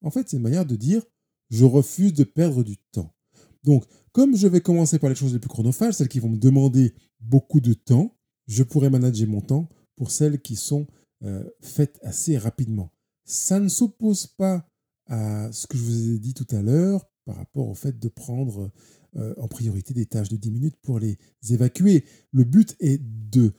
En 0.00 0.10
fait, 0.10 0.30
c'est 0.30 0.38
une 0.38 0.44
manière 0.44 0.64
de 0.64 0.76
dire 0.76 1.02
je 1.50 1.66
refuse 1.66 2.14
de 2.14 2.24
perdre 2.24 2.62
du 2.62 2.78
temps. 2.78 3.14
Donc, 3.62 3.84
comme 4.12 4.36
je 4.36 4.48
vais 4.48 4.62
commencer 4.62 4.98
par 4.98 5.10
les 5.10 5.16
choses 5.16 5.34
les 5.34 5.38
plus 5.38 5.50
chronophages, 5.50 5.96
celles 5.96 6.08
qui 6.08 6.18
vont 6.18 6.30
me 6.30 6.38
demander 6.38 6.94
beaucoup 7.20 7.60
de 7.60 7.74
temps, 7.74 8.16
je 8.46 8.62
pourrais 8.62 8.88
manager 8.88 9.28
mon 9.28 9.42
temps 9.42 9.68
pour 9.96 10.10
celles 10.10 10.40
qui 10.40 10.56
sont 10.56 10.86
euh, 11.24 11.44
faites 11.60 11.98
assez 12.02 12.36
rapidement. 12.38 12.92
Ça 13.24 13.60
ne 13.60 13.68
s'oppose 13.68 14.26
pas 14.26 14.66
à 15.06 15.50
ce 15.52 15.66
que 15.66 15.76
je 15.76 15.82
vous 15.82 16.10
ai 16.12 16.18
dit 16.18 16.34
tout 16.34 16.46
à 16.50 16.62
l'heure 16.62 17.08
par 17.24 17.36
rapport 17.36 17.68
au 17.68 17.74
fait 17.74 17.98
de 17.98 18.08
prendre 18.08 18.70
euh, 19.16 19.34
en 19.38 19.48
priorité 19.48 19.94
des 19.94 20.06
tâches 20.06 20.28
de 20.28 20.36
10 20.36 20.50
minutes 20.50 20.76
pour 20.82 20.98
les 20.98 21.18
évacuer. 21.50 22.04
Le 22.32 22.44
but 22.44 22.76
est 22.80 23.00
de 23.02 23.52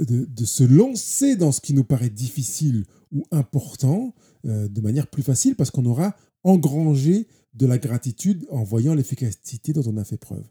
de, 0.00 0.44
se 0.44 0.64
lancer 0.64 1.36
dans 1.36 1.52
ce 1.52 1.60
qui 1.60 1.74
nous 1.74 1.84
paraît 1.84 2.10
difficile 2.10 2.84
ou 3.12 3.24
important 3.30 4.14
euh, 4.44 4.68
de 4.68 4.80
manière 4.80 5.06
plus 5.06 5.22
facile 5.22 5.54
parce 5.54 5.70
qu'on 5.70 5.84
aura 5.86 6.16
engrangé 6.42 7.28
de 7.54 7.66
la 7.66 7.78
gratitude 7.78 8.46
en 8.50 8.64
voyant 8.64 8.94
l'efficacité 8.94 9.72
dont 9.72 9.84
on 9.86 9.96
a 9.96 10.04
fait 10.04 10.16
preuve. 10.16 10.44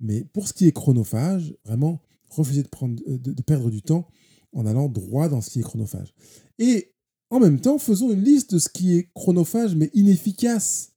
Mais 0.00 0.24
pour 0.24 0.46
ce 0.46 0.52
qui 0.52 0.66
est 0.66 0.72
chronophage, 0.72 1.56
vraiment, 1.64 2.00
refusez 2.28 2.62
de, 2.62 2.68
prendre, 2.68 3.02
euh, 3.08 3.18
de, 3.18 3.42
perdre 3.42 3.70
du 3.70 3.82
temps 3.82 4.06
en 4.54 4.66
allant 4.66 4.88
droit 4.88 5.28
dans 5.28 5.40
ce 5.40 5.50
qui 5.50 5.60
est 5.60 5.62
chronophage. 5.62 6.14
Et 6.58 6.92
en 7.30 7.40
même 7.40 7.60
temps, 7.60 7.78
faisons 7.78 8.10
une 8.12 8.22
liste 8.22 8.54
de 8.54 8.58
ce 8.58 8.68
qui 8.68 8.94
est 8.96 9.10
chronophage 9.14 9.74
mais 9.74 9.90
inefficace. 9.92 10.92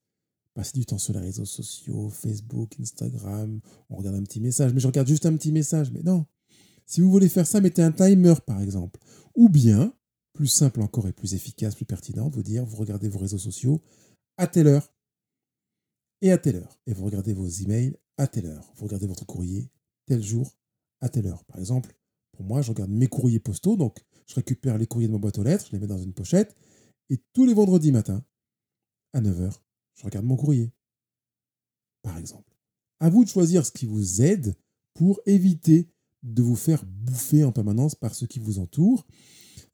Passer 0.53 0.73
du 0.73 0.85
temps 0.85 0.97
sur 0.97 1.13
les 1.13 1.19
réseaux 1.19 1.45
sociaux, 1.45 2.09
Facebook, 2.09 2.79
Instagram, 2.79 3.59
on 3.89 3.97
regarde 3.97 4.15
un 4.15 4.23
petit 4.23 4.39
message, 4.39 4.73
mais 4.73 4.79
je 4.79 4.87
regarde 4.87 5.07
juste 5.07 5.25
un 5.25 5.35
petit 5.35 5.51
message, 5.51 5.91
mais 5.91 6.01
non. 6.01 6.25
Si 6.85 7.01
vous 7.01 7.11
voulez 7.11 7.29
faire 7.29 7.45
ça, 7.45 7.61
mettez 7.61 7.83
un 7.83 7.91
timer 7.91 8.35
par 8.45 8.61
exemple. 8.61 8.99
Ou 9.35 9.49
bien, 9.49 9.93
plus 10.33 10.47
simple 10.47 10.81
encore 10.81 11.07
et 11.07 11.13
plus 11.13 11.33
efficace, 11.33 11.75
plus 11.75 11.85
pertinent, 11.85 12.29
vous 12.29 12.43
dire, 12.43 12.65
vous 12.65 12.77
regardez 12.77 13.09
vos 13.09 13.19
réseaux 13.19 13.37
sociaux 13.37 13.81
à 14.37 14.47
telle 14.47 14.67
heure 14.67 14.93
et 16.21 16.31
à 16.31 16.37
telle 16.37 16.57
heure. 16.57 16.79
Et 16.85 16.93
vous 16.93 17.05
regardez 17.05 17.33
vos 17.33 17.47
emails 17.47 17.95
à 18.17 18.27
telle 18.27 18.45
heure. 18.45 18.71
Vous 18.75 18.85
regardez 18.85 19.07
votre 19.07 19.25
courrier 19.25 19.69
tel 20.05 20.23
jour 20.23 20.55
à 21.01 21.09
telle 21.09 21.27
heure. 21.27 21.43
Par 21.45 21.59
exemple, 21.59 21.96
pour 22.37 22.45
moi, 22.45 22.61
je 22.61 22.69
regarde 22.69 22.91
mes 22.91 23.07
courriers 23.07 23.39
postaux, 23.39 23.75
donc 23.75 23.97
je 24.27 24.35
récupère 24.35 24.77
les 24.77 24.85
courriers 24.85 25.07
de 25.07 25.13
ma 25.13 25.17
boîte 25.17 25.39
aux 25.39 25.43
lettres, 25.43 25.65
je 25.67 25.71
les 25.71 25.79
mets 25.79 25.87
dans 25.87 25.97
une 25.97 26.13
pochette, 26.13 26.55
et 27.09 27.17
tous 27.33 27.45
les 27.45 27.53
vendredis 27.55 27.91
matin, 27.91 28.23
à 29.13 29.21
9h, 29.21 29.51
je 29.95 30.05
regarde 30.05 30.25
mon 30.25 30.37
courrier. 30.37 30.71
Par 32.03 32.17
exemple. 32.17 32.53
À 32.99 33.09
vous 33.09 33.23
de 33.23 33.29
choisir 33.29 33.65
ce 33.65 33.71
qui 33.71 33.87
vous 33.87 34.21
aide 34.21 34.55
pour 34.93 35.19
éviter 35.25 35.89
de 36.21 36.43
vous 36.43 36.55
faire 36.55 36.83
bouffer 36.85 37.43
en 37.43 37.51
permanence 37.51 37.95
par 37.95 38.13
ceux 38.13 38.27
qui 38.27 38.39
vous 38.39 38.59
entourent 38.59 39.05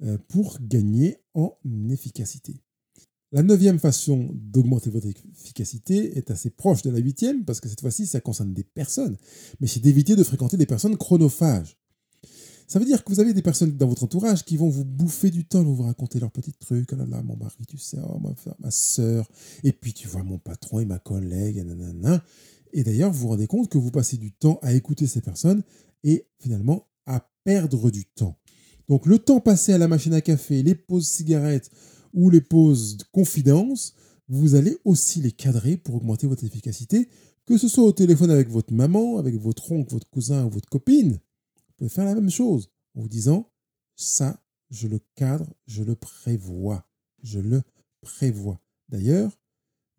euh, 0.03 0.17
pour 0.29 0.58
gagner 0.62 1.17
en 1.34 1.58
efficacité. 1.89 2.62
La 3.34 3.43
neuvième 3.43 3.79
façon 3.79 4.29
d'augmenter 4.34 4.89
votre 4.89 5.08
efficacité 5.08 6.17
est 6.17 6.32
assez 6.32 6.50
proche 6.50 6.84
de 6.84 6.91
la 6.91 7.00
huitième, 7.00 7.43
parce 7.43 7.60
que 7.60 7.67
cette 7.67 7.82
fois-ci, 7.82 8.08
ça 8.08 8.22
concerne 8.22 8.53
des 8.53 8.63
personnes, 8.63 9.17
mais 9.60 9.67
c'est 9.67 9.79
d'éviter 9.79 10.15
de 10.15 10.24
fréquenter 10.24 10.55
des 10.55 10.65
personnes 10.65 10.98
chronophages. 10.98 11.77
Ça 12.67 12.79
veut 12.79 12.86
dire 12.86 13.03
que 13.03 13.12
vous 13.12 13.20
avez 13.20 13.34
des 13.34 13.41
personnes 13.41 13.75
dans 13.77 13.88
votre 13.88 14.03
entourage 14.03 14.43
qui 14.43 14.58
vont 14.58 14.70
vous 14.70 14.86
bouffer 14.86 15.29
du 15.29 15.46
temps, 15.46 15.63
vous 15.63 15.84
raconter 15.84 16.20
leurs 16.20 16.32
petits 16.32 16.53
trucs. 16.53 16.91
Oh 16.93 16.96
là 16.96 17.05
là, 17.05 17.22
mon 17.22 17.36
mari, 17.36 17.65
tu 17.67 17.77
sais, 17.77 18.00
oh, 18.03 18.20
ma 18.60 18.72
soeur. 18.72 19.29
Et 19.63 19.72
puis 19.72 19.93
tu 19.93 20.08
vois 20.08 20.24
mon 20.24 20.39
patron 20.39 20.79
et 20.79 20.86
ma 20.86 21.00
collègue, 21.00 21.58
et, 21.58 22.79
et 22.79 22.84
d'ailleurs, 22.84 23.12
vous 23.12 23.20
vous 23.20 23.27
rendez 23.29 23.48
compte 23.48 23.70
que 23.70 23.77
vous 23.77 23.91
passez 23.91 24.17
du 24.17 24.32
temps 24.32 24.60
à 24.62 24.74
écouter 24.74 25.08
ces 25.08 25.22
personnes 25.22 25.63
et 26.03 26.27
finalement 26.39 26.88
à 27.05 27.29
perdre 27.43 27.91
du 27.91 28.05
temps. 28.05 28.38
Donc 28.89 29.05
le 29.05 29.20
temps 29.20 29.39
passé 29.39 29.74
à 29.74 29.77
la 29.77 29.88
machine 29.88 30.13
à 30.13 30.22
café, 30.22 30.63
les 30.63 30.75
pauses 30.75 31.08
cigarettes 31.08 31.70
ou 32.13 32.29
les 32.29 32.41
pauses 32.41 32.98
de 32.98 33.03
confidence, 33.12 33.93
vous 34.27 34.55
allez 34.55 34.77
aussi 34.86 35.22
les 35.22 35.32
cadrer 35.32 35.77
pour 35.77 35.96
augmenter 35.96 36.27
votre 36.27 36.43
efficacité, 36.43 37.10
que 37.46 37.58
ce 37.58 37.67
soit 37.67 37.84
au 37.84 37.91
téléphone 37.91 38.32
avec 38.32 38.50
votre 38.50 38.74
maman, 38.74 39.17
avec 39.17 39.36
votre 39.36 39.72
oncle, 39.72 39.93
votre 39.93 40.10
cousin 40.10 40.46
ou 40.46 40.50
votre 40.50 40.70
copine. 40.70 41.20
Faire 41.87 42.05
la 42.05 42.15
même 42.15 42.29
chose 42.29 42.71
en 42.95 43.01
vous 43.01 43.09
disant 43.09 43.51
ça, 43.95 44.41
je 44.69 44.87
le 44.87 44.99
cadre, 45.15 45.53
je 45.67 45.83
le 45.83 45.95
prévois, 45.95 46.87
je 47.21 47.39
le 47.39 47.61
prévois. 48.01 48.59
D'ailleurs, 48.89 49.37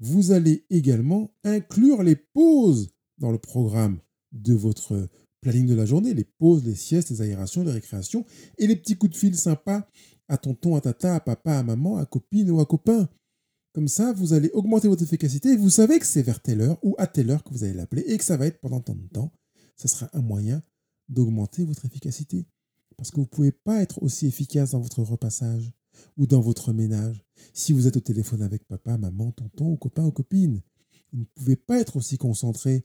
vous 0.01 0.33
allez 0.33 0.67
également 0.71 1.35
inclure 1.45 2.03
les 2.03 2.17
pauses 2.17 2.91
dans 3.19 3.31
le 3.31 3.39
programme 3.39 4.01
de 4.33 4.55
votre 4.55 5.09
ligne 5.51 5.67
de 5.67 5.75
la 5.75 5.87
journée, 5.87 6.15
les 6.15 6.25
pauses, 6.25 6.65
les 6.65 6.75
siestes, 6.75 7.11
les 7.11 7.23
aérations, 7.23 7.65
les 7.65 7.73
récréations 7.73 8.25
et 8.59 8.67
les 8.67 8.77
petits 8.77 8.97
coups 8.97 9.13
de 9.13 9.17
fil 9.17 9.37
sympas 9.37 9.87
à 10.29 10.39
tonton, 10.39 10.75
à 10.77 10.81
tata, 10.81 11.15
à 11.17 11.21
papa, 11.21 11.59
à 11.59 11.63
maman, 11.63 11.99
à 11.99 12.07
copine 12.07 12.51
ou 12.51 12.61
à 12.61 12.67
copain. 12.67 13.09
Comme 13.73 13.89
ça, 13.89 14.13
vous 14.13 14.33
allez 14.33 14.51
augmenter 14.55 14.89
votre 14.89 15.03
efficacité 15.03 15.57
vous 15.57 15.71
savez 15.71 15.99
que 15.99 16.07
c'est 16.07 16.23
vers 16.23 16.41
telle 16.41 16.61
heure 16.61 16.79
ou 16.83 16.95
à 16.99 17.07
telle 17.07 17.31
heure 17.31 17.43
que 17.43 17.51
vous 17.51 17.65
allez 17.65 17.75
l'appeler 17.75 18.05
et 18.07 18.17
que 18.17 18.25
ça 18.25 18.37
va 18.37 18.47
être 18.47 18.61
pendant 18.61 18.81
tant 18.81 18.95
de 18.95 19.07
temps. 19.09 19.33
Ça 19.77 19.89
sera 19.89 20.09
un 20.13 20.23
moyen 20.23 20.63
d'augmenter 21.09 21.65
votre 21.65 21.85
efficacité. 21.85 22.47
Parce 22.97 23.11
que 23.11 23.17
vous 23.17 23.23
ne 23.23 23.29
pouvez 23.29 23.53
pas 23.53 23.83
être 23.83 24.03
aussi 24.03 24.27
efficace 24.27 24.73
dans 24.73 24.81
votre 24.81 25.03
repassage 25.03 25.73
ou 26.17 26.27
dans 26.27 26.41
votre 26.41 26.73
ménage 26.73 27.25
si 27.53 27.73
vous 27.73 27.87
êtes 27.87 27.97
au 27.97 28.01
téléphone 28.01 28.43
avec 28.43 28.65
papa, 28.67 28.97
maman, 28.99 29.33
tonton 29.33 29.73
ou 29.73 29.77
copain 29.77 30.05
ou 30.05 30.13
copine. 30.13 30.63
Vous 31.13 31.21
ne 31.21 31.25
pouvez 31.35 31.57
pas 31.57 31.79
être 31.79 31.97
aussi 31.97 32.19
concentré 32.19 32.85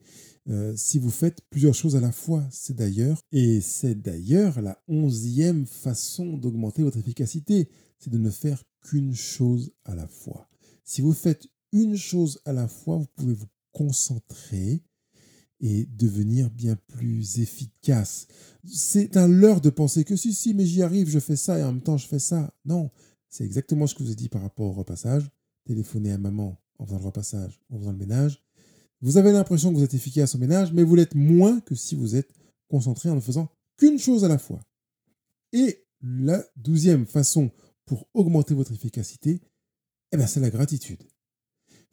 euh, 0.49 0.75
si 0.75 0.99
vous 0.99 1.09
faites 1.09 1.41
plusieurs 1.49 1.73
choses 1.73 1.95
à 1.95 1.99
la 1.99 2.11
fois. 2.11 2.47
C'est 2.51 2.75
d'ailleurs, 2.75 3.19
et 3.31 3.59
c'est 3.59 3.95
d'ailleurs 3.95 4.61
la 4.61 4.79
onzième 4.87 5.65
façon 5.65 6.37
d'augmenter 6.37 6.83
votre 6.83 6.99
efficacité, 6.99 7.69
c'est 7.97 8.11
de 8.11 8.19
ne 8.19 8.29
faire 8.29 8.63
qu'une 8.81 9.15
chose 9.15 9.71
à 9.83 9.95
la 9.95 10.07
fois. 10.07 10.47
Si 10.83 11.01
vous 11.01 11.13
faites 11.13 11.47
une 11.71 11.95
chose 11.95 12.39
à 12.45 12.53
la 12.53 12.67
fois, 12.67 12.97
vous 12.97 13.07
pouvez 13.15 13.33
vous 13.33 13.49
concentrer 13.71 14.83
et 15.61 15.85
devenir 15.85 16.49
bien 16.49 16.77
plus 16.87 17.39
efficace. 17.39 18.27
C'est 18.65 19.17
un 19.17 19.27
leurre 19.27 19.61
de 19.61 19.69
penser 19.69 20.03
que 20.03 20.15
si, 20.15 20.33
si, 20.33 20.53
mais 20.53 20.65
j'y 20.65 20.83
arrive, 20.83 21.09
je 21.09 21.19
fais 21.19 21.35
ça 21.35 21.59
et 21.59 21.63
en 21.63 21.73
même 21.73 21.81
temps 21.81 21.97
je 21.97 22.07
fais 22.07 22.19
ça. 22.19 22.53
Non, 22.65 22.91
c'est 23.29 23.43
exactement 23.43 23.87
ce 23.87 23.93
que 23.93 23.99
je 23.99 24.05
vous 24.05 24.13
ai 24.13 24.15
dit 24.15 24.29
par 24.29 24.41
rapport 24.41 24.67
au 24.67 24.71
repassage. 24.71 25.29
Téléphoner 25.65 26.11
à 26.11 26.17
maman 26.17 26.59
en 26.79 26.85
faisant 26.85 26.99
le 26.99 27.05
repassage, 27.05 27.61
en 27.69 27.77
faisant 27.77 27.91
le 27.91 27.97
ménage. 27.97 28.43
Vous 29.01 29.17
avez 29.17 29.31
l'impression 29.31 29.71
que 29.71 29.77
vous 29.77 29.83
êtes 29.83 29.93
efficace 29.93 30.35
au 30.35 30.37
ménage, 30.37 30.73
mais 30.73 30.83
vous 30.83 30.95
l'êtes 30.95 31.15
moins 31.15 31.59
que 31.61 31.75
si 31.75 31.95
vous 31.95 32.15
êtes 32.15 32.33
concentré 32.69 33.09
en 33.09 33.15
ne 33.15 33.21
faisant 33.21 33.49
qu'une 33.77 33.99
chose 33.99 34.23
à 34.25 34.27
la 34.27 34.37
fois. 34.37 34.61
Et 35.53 35.85
la 36.01 36.43
douzième 36.55 37.05
façon 37.05 37.51
pour 37.85 38.07
augmenter 38.13 38.53
votre 38.53 38.71
efficacité, 38.71 39.41
eh 40.11 40.17
bien, 40.17 40.27
c'est 40.27 40.39
la 40.39 40.49
gratitude. 40.49 41.03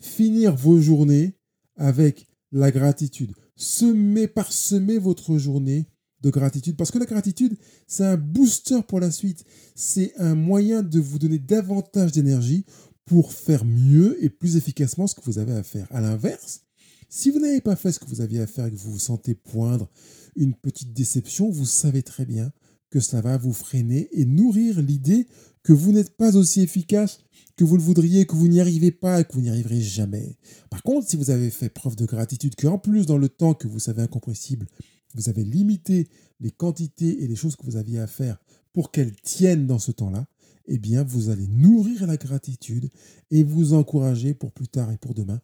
Finir 0.01 0.55
vos 0.57 0.81
journées 0.81 1.39
avec 1.77 2.29
la 2.53 2.71
gratitude. 2.71 3.33
Semez, 3.57 4.29
parsemez 4.29 4.99
votre 4.99 5.39
journée 5.39 5.89
de 6.23 6.31
gratitude. 6.31 6.77
Parce 6.77 6.91
que 6.91 6.99
la 6.99 7.07
gratitude, 7.07 7.57
c'est 7.87 8.05
un 8.05 8.17
booster 8.17 8.81
pour 8.87 9.01
la 9.01 9.11
suite. 9.11 9.45
C'est 9.75 10.13
un 10.19 10.35
moyen 10.35 10.83
de 10.83 11.01
vous 11.01 11.19
donner 11.19 11.39
davantage 11.39 12.13
d'énergie 12.13 12.65
pour 13.05 13.33
faire 13.33 13.65
mieux 13.65 14.23
et 14.23 14.29
plus 14.29 14.57
efficacement 14.57 15.07
ce 15.07 15.15
que 15.15 15.23
vous 15.23 15.39
avez 15.39 15.55
à 15.55 15.63
faire. 15.63 15.87
À 15.91 16.01
l'inverse, 16.01 16.63
si 17.09 17.31
vous 17.31 17.39
n'avez 17.39 17.61
pas 17.61 17.77
fait 17.77 17.93
ce 17.93 18.01
que 18.01 18.07
vous 18.07 18.21
aviez 18.21 18.41
à 18.41 18.47
faire 18.47 18.67
et 18.67 18.71
que 18.71 18.77
vous 18.77 18.93
vous 18.93 18.99
sentez 18.99 19.35
poindre 19.35 19.89
une 20.35 20.55
petite 20.55 20.93
déception, 20.93 21.51
vous 21.51 21.65
savez 21.65 22.03
très 22.03 22.27
bien 22.27 22.53
que 22.91 23.01
ça 23.01 23.21
va 23.21 23.37
vous 23.37 23.53
freiner 23.53 24.09
et 24.13 24.25
nourrir 24.25 24.81
l'idée 24.81 25.27
que 25.67 25.73
vous 25.73 25.91
n'êtes 25.91 26.17
pas 26.17 26.37
aussi 26.37 26.61
efficace 26.61 27.19
que 27.57 27.65
vous 27.65 27.77
le 27.77 27.83
voudriez, 27.83 28.25
que 28.25 28.37
vous 28.37 28.47
n'y 28.47 28.61
arrivez 28.61 28.93
pas 28.93 29.21
et 29.21 29.25
que 29.25 29.33
vous 29.33 29.41
n'y 29.41 29.49
arriverez 29.49 29.81
jamais. 29.81 30.39
Par 30.71 30.85
contre, 30.85 31.09
si 31.09 31.17
vous 31.17 31.31
avez 31.31 31.51
fait 31.51 31.71
preuve 31.71 31.97
de 31.97 32.07
gratitude, 32.07 32.55
qu'en 32.55 32.79
plus 32.79 33.05
dans 33.05 33.19
le 33.19 33.29
temps 33.29 33.53
que 33.53 33.67
vous 33.67 33.81
savez 33.81 34.03
incompressible, 34.03 34.69
vous 35.17 35.29
avez 35.29 35.43
limité 35.43 36.07
les 36.39 36.53
quantités 36.53 37.21
et 37.25 37.27
les 37.27 37.35
choses 37.35 37.57
que 37.57 37.67
vous 37.67 37.75
aviez 37.75 37.99
à 37.99 38.07
faire 38.07 38.39
pour 38.73 38.93
qu'elles 38.93 39.17
tiennent 39.17 39.67
dans 39.67 39.81
ce 39.81 39.91
temps-là, 39.91 40.29
eh 40.67 40.79
bien, 40.79 41.03
vous 41.03 41.31
allez 41.31 41.49
nourrir 41.49 42.07
la 42.07 42.17
gratitude 42.17 42.89
et 43.33 43.43
vous 43.43 43.73
encourager 43.73 44.35
pour 44.35 44.53
plus 44.53 44.69
tard 44.69 44.93
et 44.93 44.99
pour 44.99 45.15
demain 45.15 45.41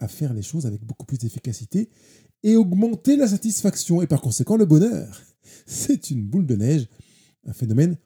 à 0.00 0.08
faire 0.08 0.34
les 0.34 0.42
choses 0.42 0.66
avec 0.66 0.84
beaucoup 0.84 1.06
plus 1.06 1.18
d'efficacité 1.18 1.88
et 2.42 2.56
augmenter 2.56 3.16
la 3.16 3.28
satisfaction 3.28 4.02
et 4.02 4.08
par 4.08 4.22
conséquent 4.22 4.56
le 4.56 4.66
bonheur. 4.66 5.22
C'est 5.66 6.10
une 6.10 6.26
boule 6.26 6.46
de 6.46 6.56
neige, 6.56 6.88
un 7.46 7.52
phénomène 7.52 7.96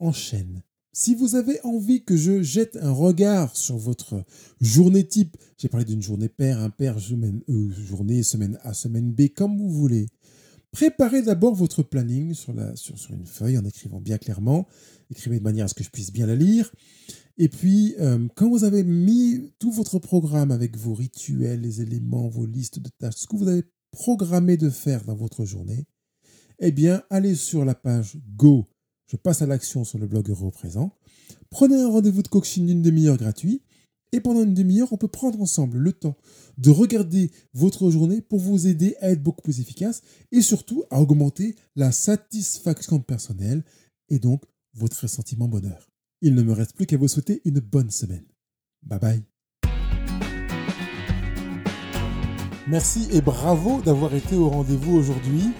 en 0.00 0.10
chaîne. 0.10 0.64
Si 0.98 1.14
vous 1.14 1.34
avez 1.34 1.60
envie 1.62 2.02
que 2.02 2.16
je 2.16 2.40
jette 2.40 2.78
un 2.80 2.90
regard 2.90 3.54
sur 3.54 3.76
votre 3.76 4.24
journée 4.62 5.06
type, 5.06 5.36
j'ai 5.58 5.68
parlé 5.68 5.84
d'une 5.84 6.00
journée 6.00 6.30
paire, 6.30 6.58
impair, 6.58 6.98
journée, 6.98 7.34
euh, 7.50 7.70
journée, 7.70 8.22
semaine 8.22 8.58
A, 8.62 8.72
semaine 8.72 9.12
B, 9.12 9.28
comme 9.28 9.58
vous 9.58 9.68
voulez. 9.68 10.06
Préparez 10.72 11.20
d'abord 11.20 11.54
votre 11.54 11.82
planning 11.82 12.32
sur, 12.32 12.54
la, 12.54 12.74
sur, 12.76 12.98
sur, 12.98 13.12
une 13.12 13.26
feuille 13.26 13.58
en 13.58 13.64
écrivant 13.66 14.00
bien 14.00 14.16
clairement. 14.16 14.66
Écrivez 15.10 15.38
de 15.38 15.44
manière 15.44 15.66
à 15.66 15.68
ce 15.68 15.74
que 15.74 15.84
je 15.84 15.90
puisse 15.90 16.10
bien 16.10 16.26
la 16.26 16.34
lire. 16.34 16.72
Et 17.36 17.50
puis, 17.50 17.94
euh, 18.00 18.26
quand 18.34 18.48
vous 18.48 18.64
avez 18.64 18.82
mis 18.82 19.52
tout 19.58 19.72
votre 19.72 19.98
programme 19.98 20.50
avec 20.50 20.78
vos 20.78 20.94
rituels, 20.94 21.60
les 21.60 21.82
éléments, 21.82 22.30
vos 22.30 22.46
listes 22.46 22.78
de 22.78 22.88
tâches, 22.98 23.16
ce 23.16 23.26
que 23.26 23.36
vous 23.36 23.48
avez 23.48 23.64
programmé 23.90 24.56
de 24.56 24.70
faire 24.70 25.04
dans 25.04 25.14
votre 25.14 25.44
journée, 25.44 25.84
eh 26.58 26.72
bien, 26.72 27.02
allez 27.10 27.34
sur 27.34 27.66
la 27.66 27.74
page 27.74 28.16
Go 28.34 28.66
je 29.06 29.16
passe 29.16 29.42
à 29.42 29.46
l'action 29.46 29.84
sur 29.84 29.98
le 29.98 30.06
blog 30.06 30.28
Euro 30.30 30.50
Présent. 30.50 30.92
Prenez 31.50 31.80
un 31.80 31.88
rendez-vous 31.88 32.22
de 32.22 32.28
coaching 32.28 32.66
d'une 32.66 32.82
demi-heure 32.82 33.16
gratuit. 33.16 33.62
Et 34.12 34.20
pendant 34.20 34.42
une 34.42 34.54
demi-heure, 34.54 34.92
on 34.92 34.96
peut 34.96 35.08
prendre 35.08 35.40
ensemble 35.40 35.78
le 35.78 35.92
temps 35.92 36.16
de 36.58 36.70
regarder 36.70 37.30
votre 37.54 37.90
journée 37.90 38.20
pour 38.20 38.38
vous 38.38 38.66
aider 38.66 38.94
à 39.00 39.10
être 39.10 39.22
beaucoup 39.22 39.42
plus 39.42 39.60
efficace 39.60 40.02
et 40.32 40.40
surtout 40.40 40.84
à 40.90 41.00
augmenter 41.00 41.56
la 41.74 41.90
satisfaction 41.92 43.00
personnelle 43.00 43.64
et 44.08 44.18
donc 44.18 44.42
votre 44.74 45.08
sentiment 45.08 45.48
bonheur. 45.48 45.90
Il 46.22 46.34
ne 46.34 46.42
me 46.42 46.52
reste 46.52 46.74
plus 46.74 46.86
qu'à 46.86 46.96
vous 46.96 47.08
souhaiter 47.08 47.42
une 47.44 47.60
bonne 47.60 47.90
semaine. 47.90 48.24
Bye 48.82 49.00
bye. 49.00 49.22
Merci 52.68 53.06
et 53.12 53.20
bravo 53.20 53.80
d'avoir 53.82 54.14
été 54.14 54.34
au 54.34 54.48
rendez-vous 54.48 54.96
aujourd'hui 54.96 55.52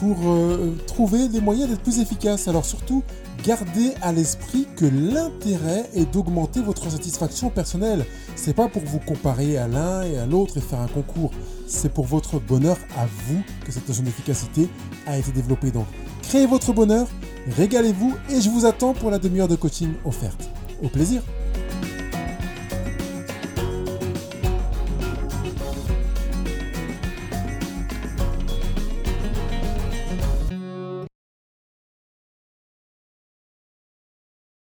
pour 0.00 0.16
euh, 0.24 0.74
trouver 0.86 1.28
des 1.28 1.42
moyens 1.42 1.68
d'être 1.68 1.82
plus 1.82 2.00
efficace. 2.00 2.48
Alors 2.48 2.64
surtout, 2.64 3.04
gardez 3.44 3.92
à 4.00 4.12
l'esprit 4.12 4.66
que 4.74 4.86
l'intérêt 4.86 5.90
est 5.94 6.10
d'augmenter 6.10 6.62
votre 6.62 6.90
satisfaction 6.90 7.50
personnelle. 7.50 8.06
C'est 8.34 8.54
pas 8.54 8.66
pour 8.68 8.82
vous 8.82 8.98
comparer 8.98 9.58
à 9.58 9.68
l'un 9.68 10.02
et 10.02 10.16
à 10.16 10.24
l'autre 10.24 10.56
et 10.56 10.62
faire 10.62 10.80
un 10.80 10.88
concours. 10.88 11.32
C'est 11.66 11.92
pour 11.92 12.06
votre 12.06 12.40
bonheur 12.40 12.78
à 12.96 13.04
vous 13.26 13.42
que 13.64 13.72
cette 13.72 13.86
notion 13.86 14.02
d'efficacité 14.02 14.70
a 15.06 15.18
été 15.18 15.32
développée. 15.32 15.70
Donc, 15.70 15.86
créez 16.22 16.46
votre 16.46 16.72
bonheur, 16.72 17.06
régalez-vous 17.56 18.14
et 18.30 18.40
je 18.40 18.48
vous 18.48 18.64
attends 18.64 18.94
pour 18.94 19.10
la 19.10 19.18
demi-heure 19.18 19.48
de 19.48 19.56
coaching 19.56 19.92
offerte. 20.06 20.48
Au 20.82 20.88
plaisir 20.88 21.20